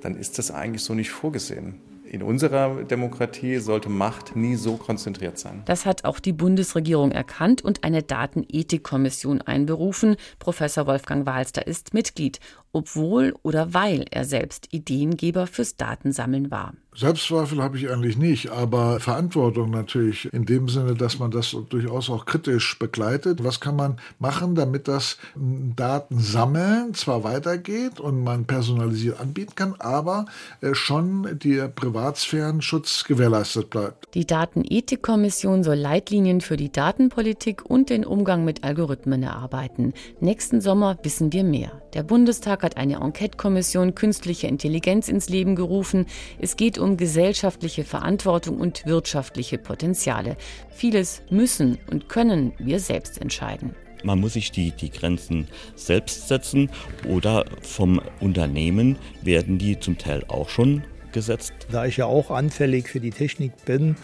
dann 0.00 0.16
ist 0.16 0.38
das 0.38 0.50
eigentlich 0.50 0.82
so 0.82 0.94
nicht 0.94 1.10
vorgesehen. 1.10 1.74
In 2.10 2.22
unserer 2.22 2.82
Demokratie 2.82 3.58
sollte 3.58 3.88
Macht 3.88 4.34
nie 4.34 4.56
so 4.56 4.76
konzentriert 4.76 5.38
sein. 5.38 5.62
Das 5.66 5.86
hat 5.86 6.04
auch 6.04 6.18
die 6.18 6.32
Bundesregierung 6.32 7.12
erkannt 7.12 7.62
und 7.62 7.84
eine 7.84 8.02
Datenethikkommission 8.02 9.42
einberufen. 9.42 10.16
Professor 10.40 10.86
Wolfgang 10.86 11.24
Wahlster 11.26 11.66
ist 11.66 11.94
Mitglied, 11.94 12.40
obwohl 12.72 13.34
oder 13.42 13.74
weil 13.74 14.04
er 14.10 14.24
selbst 14.24 14.68
Ideengeber 14.72 15.46
fürs 15.46 15.76
Datensammeln 15.76 16.50
war. 16.50 16.74
Selbstzweifel 16.94 17.62
habe 17.62 17.78
ich 17.78 17.88
eigentlich 17.88 18.18
nicht, 18.18 18.50
aber 18.50 18.98
Verantwortung 18.98 19.70
natürlich 19.70 20.32
in 20.32 20.44
dem 20.44 20.68
Sinne, 20.68 20.94
dass 20.94 21.20
man 21.20 21.30
das 21.30 21.56
durchaus 21.68 22.10
auch 22.10 22.26
kritisch 22.26 22.78
begleitet. 22.80 23.44
Was 23.44 23.60
kann 23.60 23.76
man 23.76 23.98
machen, 24.18 24.56
damit 24.56 24.88
das 24.88 25.16
Datensammeln 25.36 26.94
zwar 26.94 27.22
weitergeht 27.22 28.00
und 28.00 28.24
man 28.24 28.44
personalisiert 28.44 29.20
anbieten 29.20 29.54
kann, 29.54 29.76
aber 29.78 30.26
äh, 30.62 30.74
schon 30.74 31.38
der 31.38 31.68
Privatsphärenschutz 31.68 33.04
gewährleistet 33.04 33.70
bleibt. 33.70 34.12
Die 34.14 34.26
Datenethikkommission 34.26 35.62
soll 35.62 35.76
Leitlinien 35.76 36.40
für 36.40 36.56
die 36.56 36.72
Datenpolitik 36.72 37.64
und 37.64 37.88
den 37.90 38.04
Umgang 38.04 38.44
mit 38.44 38.64
Algorithmen 38.64 39.22
erarbeiten. 39.22 39.94
Nächsten 40.20 40.60
Sommer 40.60 40.98
wissen 41.04 41.32
wir 41.32 41.44
mehr. 41.44 41.80
Der 41.94 42.02
Bundestag 42.02 42.59
hat 42.62 42.76
eine 42.76 42.96
Enquete-Kommission 42.96 43.94
Künstliche 43.94 44.46
Intelligenz 44.46 45.08
ins 45.08 45.28
Leben 45.28 45.56
gerufen. 45.56 46.06
Es 46.38 46.56
geht 46.56 46.78
um 46.78 46.96
gesellschaftliche 46.96 47.84
Verantwortung 47.84 48.58
und 48.58 48.86
wirtschaftliche 48.86 49.58
Potenziale. 49.58 50.36
Vieles 50.70 51.22
müssen 51.30 51.78
und 51.90 52.08
können 52.08 52.52
wir 52.58 52.80
selbst 52.80 53.20
entscheiden. 53.20 53.74
Man 54.02 54.20
muss 54.20 54.32
sich 54.32 54.50
die, 54.50 54.70
die 54.70 54.90
Grenzen 54.90 55.48
selbst 55.74 56.28
setzen 56.28 56.70
oder 57.06 57.44
vom 57.60 58.00
Unternehmen 58.20 58.96
werden 59.22 59.58
die 59.58 59.78
zum 59.78 59.98
Teil 59.98 60.24
auch 60.28 60.48
schon 60.48 60.84
gesetzt? 61.12 61.52
Da 61.70 61.86
ich 61.86 61.96
ja 61.96 62.06
auch 62.06 62.30
anfällig 62.30 62.88
für 62.88 63.00
die 63.00 63.10
Technik 63.10 63.52
bin, 63.64 63.96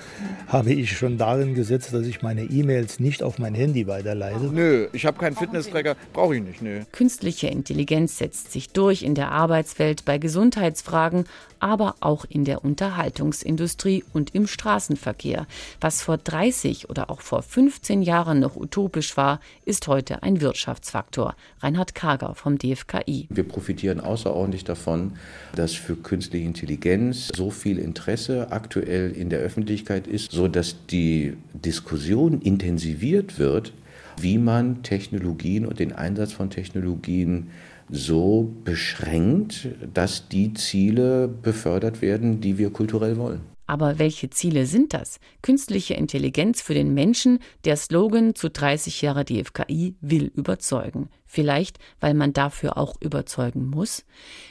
habe 0.49 0.73
ich 0.73 0.97
schon 0.97 1.19
darin 1.19 1.55
gesetzt, 1.55 1.93
dass 1.93 2.07
ich 2.07 2.23
meine 2.23 2.43
E-Mails 2.43 3.01
nicht 3.01 3.23
auf 3.23 3.39
mein 3.39 3.55
Handy 3.55 3.87
weiterleite. 3.87 4.47
Nö, 4.53 4.89
ich 4.93 5.07
habe 5.07 5.19
keinen 5.19 5.37
Fitnesstracker, 5.37 5.97
brauche 6.13 6.37
ich 6.37 6.43
nicht. 6.43 6.63
Nö. 6.63 6.83
Künstliche 6.93 7.49
Intelligenz 7.49 8.19
setzt 8.19 8.53
sich 8.53 8.71
durch 8.71 9.03
in 9.03 9.15
der 9.15 9.33
Arbeitswelt 9.33 10.05
bei 10.05 10.19
Gesundheitsfragen, 10.19 11.25
aber 11.61 11.97
auch 12.01 12.25
in 12.29 12.45
der 12.45 12.65
Unterhaltungsindustrie 12.65 14.05
und 14.13 14.35
im 14.35 14.47
Straßenverkehr. 14.47 15.47
Was 15.81 16.03
vor 16.03 16.19
30 16.19 16.91
oder 16.91 17.11
auch 17.11 17.21
vor 17.21 17.43
15 17.43 18.03
Jahren 18.03 18.41
noch 18.41 18.57
utopisch 18.57 19.17
war, 19.17 19.41
ist 19.65 19.89
heute 19.89 20.23
ein 20.23 20.41
Wirtschaftsfaktor. 20.41 21.35
Reinhard 21.61 21.95
Kager 21.95 22.35
vom 22.35 22.59
DFKI. 22.59 23.29
Wir 23.31 23.49
profitieren 23.49 24.01
außerordentlich 24.01 24.65
davon, 24.65 25.15
dass 25.55 25.73
für 25.73 25.97
künstliche 25.97 26.47
Intelligenz 26.47 26.96
so 27.13 27.51
viel 27.51 27.79
Interesse 27.79 28.53
aktuell 28.53 29.11
in 29.13 29.31
der 29.31 29.41
Öffentlichkeit 29.41 30.07
ist, 30.07 30.33
so 30.33 30.49
dass 30.49 30.77
die 30.87 31.35
Diskussion 31.53 32.41
intensiviert 32.41 33.39
wird, 33.39 33.73
wie 34.21 34.39
man 34.39 34.83
Technologien 34.83 35.67
und 35.67 35.79
den 35.79 35.93
Einsatz 35.93 36.33
von 36.33 36.51
Technologien 36.51 37.49
so 37.91 38.51
beschränkt, 38.65 39.69
dass 39.95 40.29
die 40.29 40.55
Ziele 40.55 41.29
befördert 41.29 42.03
werden, 42.03 42.41
die 42.41 42.59
wir 42.59 42.71
kulturell 42.71 43.17
wollen. 43.17 43.56
Aber 43.67 43.99
welche 43.99 44.31
Ziele 44.31 44.67
sind 44.67 44.95
das? 44.95 45.19
Künstliche 45.43 45.95
Intelligenz 45.95 46.63
für 46.63 46.75
den 46.75 46.95
Menschen, 46.95 47.41
der 47.65 47.77
Slogan 47.77 48.35
zu 48.35 48.51
30 48.51 49.03
Jahre 49.03 49.25
DFKI 49.25 49.97
will 50.01 50.31
überzeugen. 50.35 51.09
Vielleicht, 51.25 51.79
weil 52.01 52.15
man 52.15 52.33
dafür 52.33 52.79
auch 52.79 52.95
überzeugen 53.01 53.69
muss? 53.69 54.05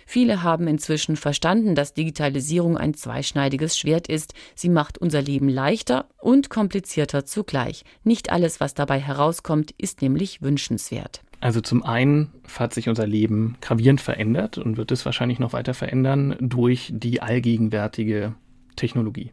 Viele 0.05 0.43
haben 0.43 0.67
inzwischen 0.67 1.15
verstanden, 1.15 1.73
dass 1.73 1.93
Digitalisierung 1.93 2.77
ein 2.77 2.93
zweischneidiges 2.93 3.77
Schwert 3.77 4.07
ist. 4.07 4.33
Sie 4.53 4.69
macht 4.69 4.97
unser 4.97 5.21
Leben 5.21 5.47
leichter 5.47 6.09
und 6.19 6.49
komplizierter 6.49 7.25
zugleich. 7.25 7.85
Nicht 8.03 8.31
alles, 8.31 8.59
was 8.59 8.73
dabei 8.73 8.99
herauskommt, 8.99 9.71
ist 9.77 10.01
nämlich 10.01 10.41
wünschenswert. 10.41 11.21
Also 11.39 11.61
zum 11.61 11.83
einen 11.83 12.31
hat 12.57 12.73
sich 12.73 12.89
unser 12.89 13.07
Leben 13.07 13.57
gravierend 13.61 14.01
verändert 14.01 14.57
und 14.57 14.77
wird 14.77 14.91
es 14.91 15.05
wahrscheinlich 15.05 15.39
noch 15.39 15.53
weiter 15.53 15.73
verändern 15.73 16.35
durch 16.39 16.91
die 16.93 17.21
allgegenwärtige 17.21 18.33
Technologie. 18.75 19.31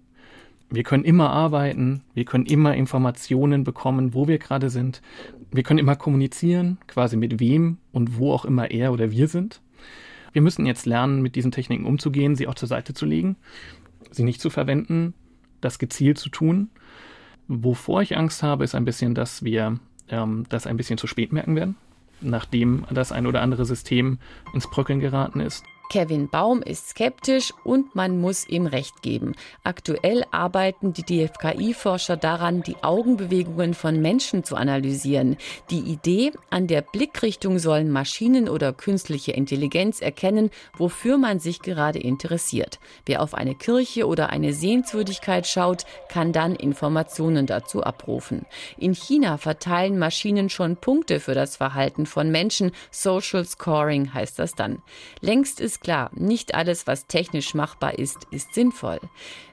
Wir 0.70 0.84
können 0.84 1.04
immer 1.04 1.30
arbeiten, 1.30 2.02
wir 2.14 2.24
können 2.24 2.46
immer 2.46 2.74
Informationen 2.74 3.62
bekommen, 3.62 4.14
wo 4.14 4.26
wir 4.26 4.38
gerade 4.38 4.70
sind. 4.70 5.02
Wir 5.50 5.62
können 5.62 5.78
immer 5.78 5.96
kommunizieren, 5.96 6.78
quasi 6.86 7.16
mit 7.16 7.40
wem 7.40 7.76
und 7.92 8.18
wo 8.18 8.32
auch 8.32 8.46
immer 8.46 8.70
er 8.70 8.92
oder 8.92 9.10
wir 9.10 9.28
sind. 9.28 9.60
Wir 10.32 10.40
müssen 10.40 10.64
jetzt 10.64 10.86
lernen, 10.86 11.20
mit 11.20 11.36
diesen 11.36 11.52
Techniken 11.52 11.84
umzugehen, 11.84 12.36
sie 12.36 12.48
auch 12.48 12.54
zur 12.54 12.68
Seite 12.68 12.94
zu 12.94 13.04
legen, 13.04 13.36
sie 14.10 14.24
nicht 14.24 14.40
zu 14.40 14.48
verwenden, 14.48 15.12
das 15.60 15.78
gezielt 15.78 16.18
zu 16.18 16.30
tun. 16.30 16.70
Wovor 17.48 18.00
ich 18.00 18.16
Angst 18.16 18.42
habe, 18.42 18.64
ist 18.64 18.74
ein 18.74 18.86
bisschen, 18.86 19.14
dass 19.14 19.44
wir 19.44 19.78
ähm, 20.08 20.44
das 20.48 20.66
ein 20.66 20.78
bisschen 20.78 20.96
zu 20.96 21.06
spät 21.06 21.32
merken 21.32 21.54
werden 21.54 21.76
nachdem 22.22 22.84
das 22.90 23.12
ein 23.12 23.26
oder 23.26 23.42
andere 23.42 23.64
System 23.64 24.18
ins 24.54 24.70
Bröckeln 24.70 25.00
geraten 25.00 25.40
ist. 25.40 25.64
Kevin 25.90 26.28
Baum 26.28 26.62
ist 26.62 26.90
skeptisch 26.90 27.52
und 27.64 27.94
man 27.94 28.18
muss 28.18 28.48
ihm 28.48 28.66
recht 28.66 29.02
geben. 29.02 29.34
Aktuell 29.62 30.24
arbeiten 30.30 30.92
die 30.92 31.02
DFKI-Forscher 31.02 32.16
daran, 32.16 32.62
die 32.62 32.76
Augenbewegungen 32.82 33.74
von 33.74 34.00
Menschen 34.00 34.42
zu 34.44 34.56
analysieren. 34.56 35.36
Die 35.70 35.80
Idee, 35.80 36.32
an 36.50 36.66
der 36.66 36.82
Blickrichtung 36.82 37.58
sollen 37.58 37.90
Maschinen 37.90 38.48
oder 38.48 38.72
künstliche 38.72 39.32
Intelligenz 39.32 40.00
erkennen, 40.00 40.50
wofür 40.76 41.18
man 41.18 41.40
sich 41.40 41.60
gerade 41.60 41.98
interessiert. 41.98 42.78
Wer 43.04 43.22
auf 43.22 43.34
eine 43.34 43.54
Kirche 43.54 44.06
oder 44.06 44.30
eine 44.30 44.52
Sehenswürdigkeit 44.52 45.46
schaut, 45.46 45.84
kann 46.08 46.32
dann 46.32 46.54
Informationen 46.54 47.46
dazu 47.46 47.82
abrufen. 47.82 48.46
In 48.78 48.94
China 48.94 49.36
verteilen 49.36 49.98
Maschinen 49.98 50.48
schon 50.48 50.76
Punkte 50.76 51.20
für 51.20 51.34
das 51.34 51.56
Verhalten 51.56 52.06
von 52.06 52.30
Menschen. 52.30 52.72
Social 52.90 53.44
Scoring 53.44 54.14
heißt 54.14 54.38
das 54.38 54.54
dann. 54.54 54.82
Längst 55.20 55.60
ist 55.60 55.71
klar, 55.80 56.10
nicht 56.14 56.54
alles, 56.54 56.86
was 56.86 57.06
technisch 57.06 57.54
machbar 57.54 57.98
ist, 57.98 58.26
ist 58.30 58.54
sinnvoll. 58.54 59.00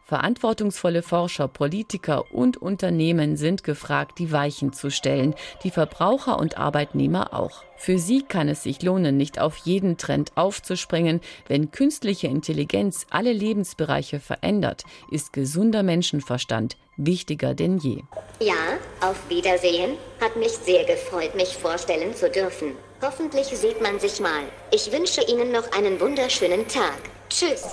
Verantwortungsvolle 0.09 1.03
Forscher, 1.03 1.47
Politiker 1.47 2.33
und 2.33 2.57
Unternehmen 2.57 3.37
sind 3.37 3.63
gefragt, 3.63 4.17
die 4.17 4.31
Weichen 4.31 4.73
zu 4.73 4.89
stellen, 4.89 5.35
die 5.63 5.69
Verbraucher 5.69 6.39
und 6.39 6.57
Arbeitnehmer 6.57 7.31
auch. 7.35 7.63
Für 7.77 7.99
sie 7.99 8.23
kann 8.23 8.49
es 8.49 8.63
sich 8.63 8.81
lohnen, 8.81 9.17
nicht 9.17 9.39
auf 9.39 9.57
jeden 9.57 9.97
Trend 9.97 10.31
aufzuspringen. 10.33 11.21
Wenn 11.47 11.69
künstliche 11.69 12.25
Intelligenz 12.25 13.05
alle 13.11 13.31
Lebensbereiche 13.31 14.19
verändert, 14.19 14.83
ist 15.11 15.31
gesunder 15.31 15.83
Menschenverstand 15.83 16.75
wichtiger 16.97 17.53
denn 17.53 17.77
je. 17.77 18.01
Ja, 18.39 18.53
auf 19.01 19.29
Wiedersehen. 19.29 19.91
Hat 20.19 20.35
mich 20.35 20.51
sehr 20.51 20.85
gefreut, 20.85 21.35
mich 21.35 21.55
vorstellen 21.55 22.15
zu 22.15 22.29
dürfen. 22.31 22.71
Hoffentlich 23.01 23.47
sieht 23.47 23.81
man 23.81 23.99
sich 23.99 24.19
mal. 24.19 24.43
Ich 24.71 24.91
wünsche 24.91 25.21
Ihnen 25.21 25.51
noch 25.51 25.71
einen 25.71 25.99
wunderschönen 26.01 26.67
Tag. 26.67 26.97
Tschüss. 27.29 27.63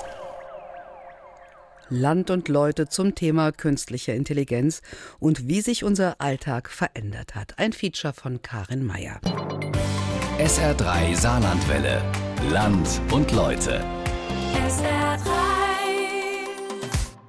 Land 1.88 2.30
und 2.30 2.48
Leute 2.48 2.88
zum 2.88 3.14
Thema 3.14 3.52
künstliche 3.52 4.12
Intelligenz 4.12 4.82
und 5.18 5.48
wie 5.48 5.60
sich 5.60 5.84
unser 5.84 6.20
Alltag 6.20 6.70
verändert 6.70 7.34
hat. 7.34 7.58
Ein 7.58 7.72
Feature 7.72 8.12
von 8.12 8.42
Karin 8.42 8.84
Mayer. 8.84 9.20
SR3 10.38 11.16
Saarlandwelle. 11.16 12.02
Land 12.50 13.00
und 13.12 13.32
Leute. 13.32 13.84
SR3. 14.68 15.25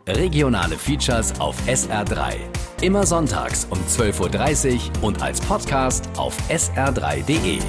Regionale 0.08 0.78
Features 0.78 1.38
auf 1.40 1.56
SR3. 1.68 2.36
Immer 2.82 3.06
sonntags 3.06 3.68
um 3.70 3.78
12.30 3.80 4.76
Uhr 4.76 5.04
und 5.04 5.22
als 5.22 5.42
Podcast 5.42 6.08
auf 6.18 6.36
sr3.de. 6.50 7.60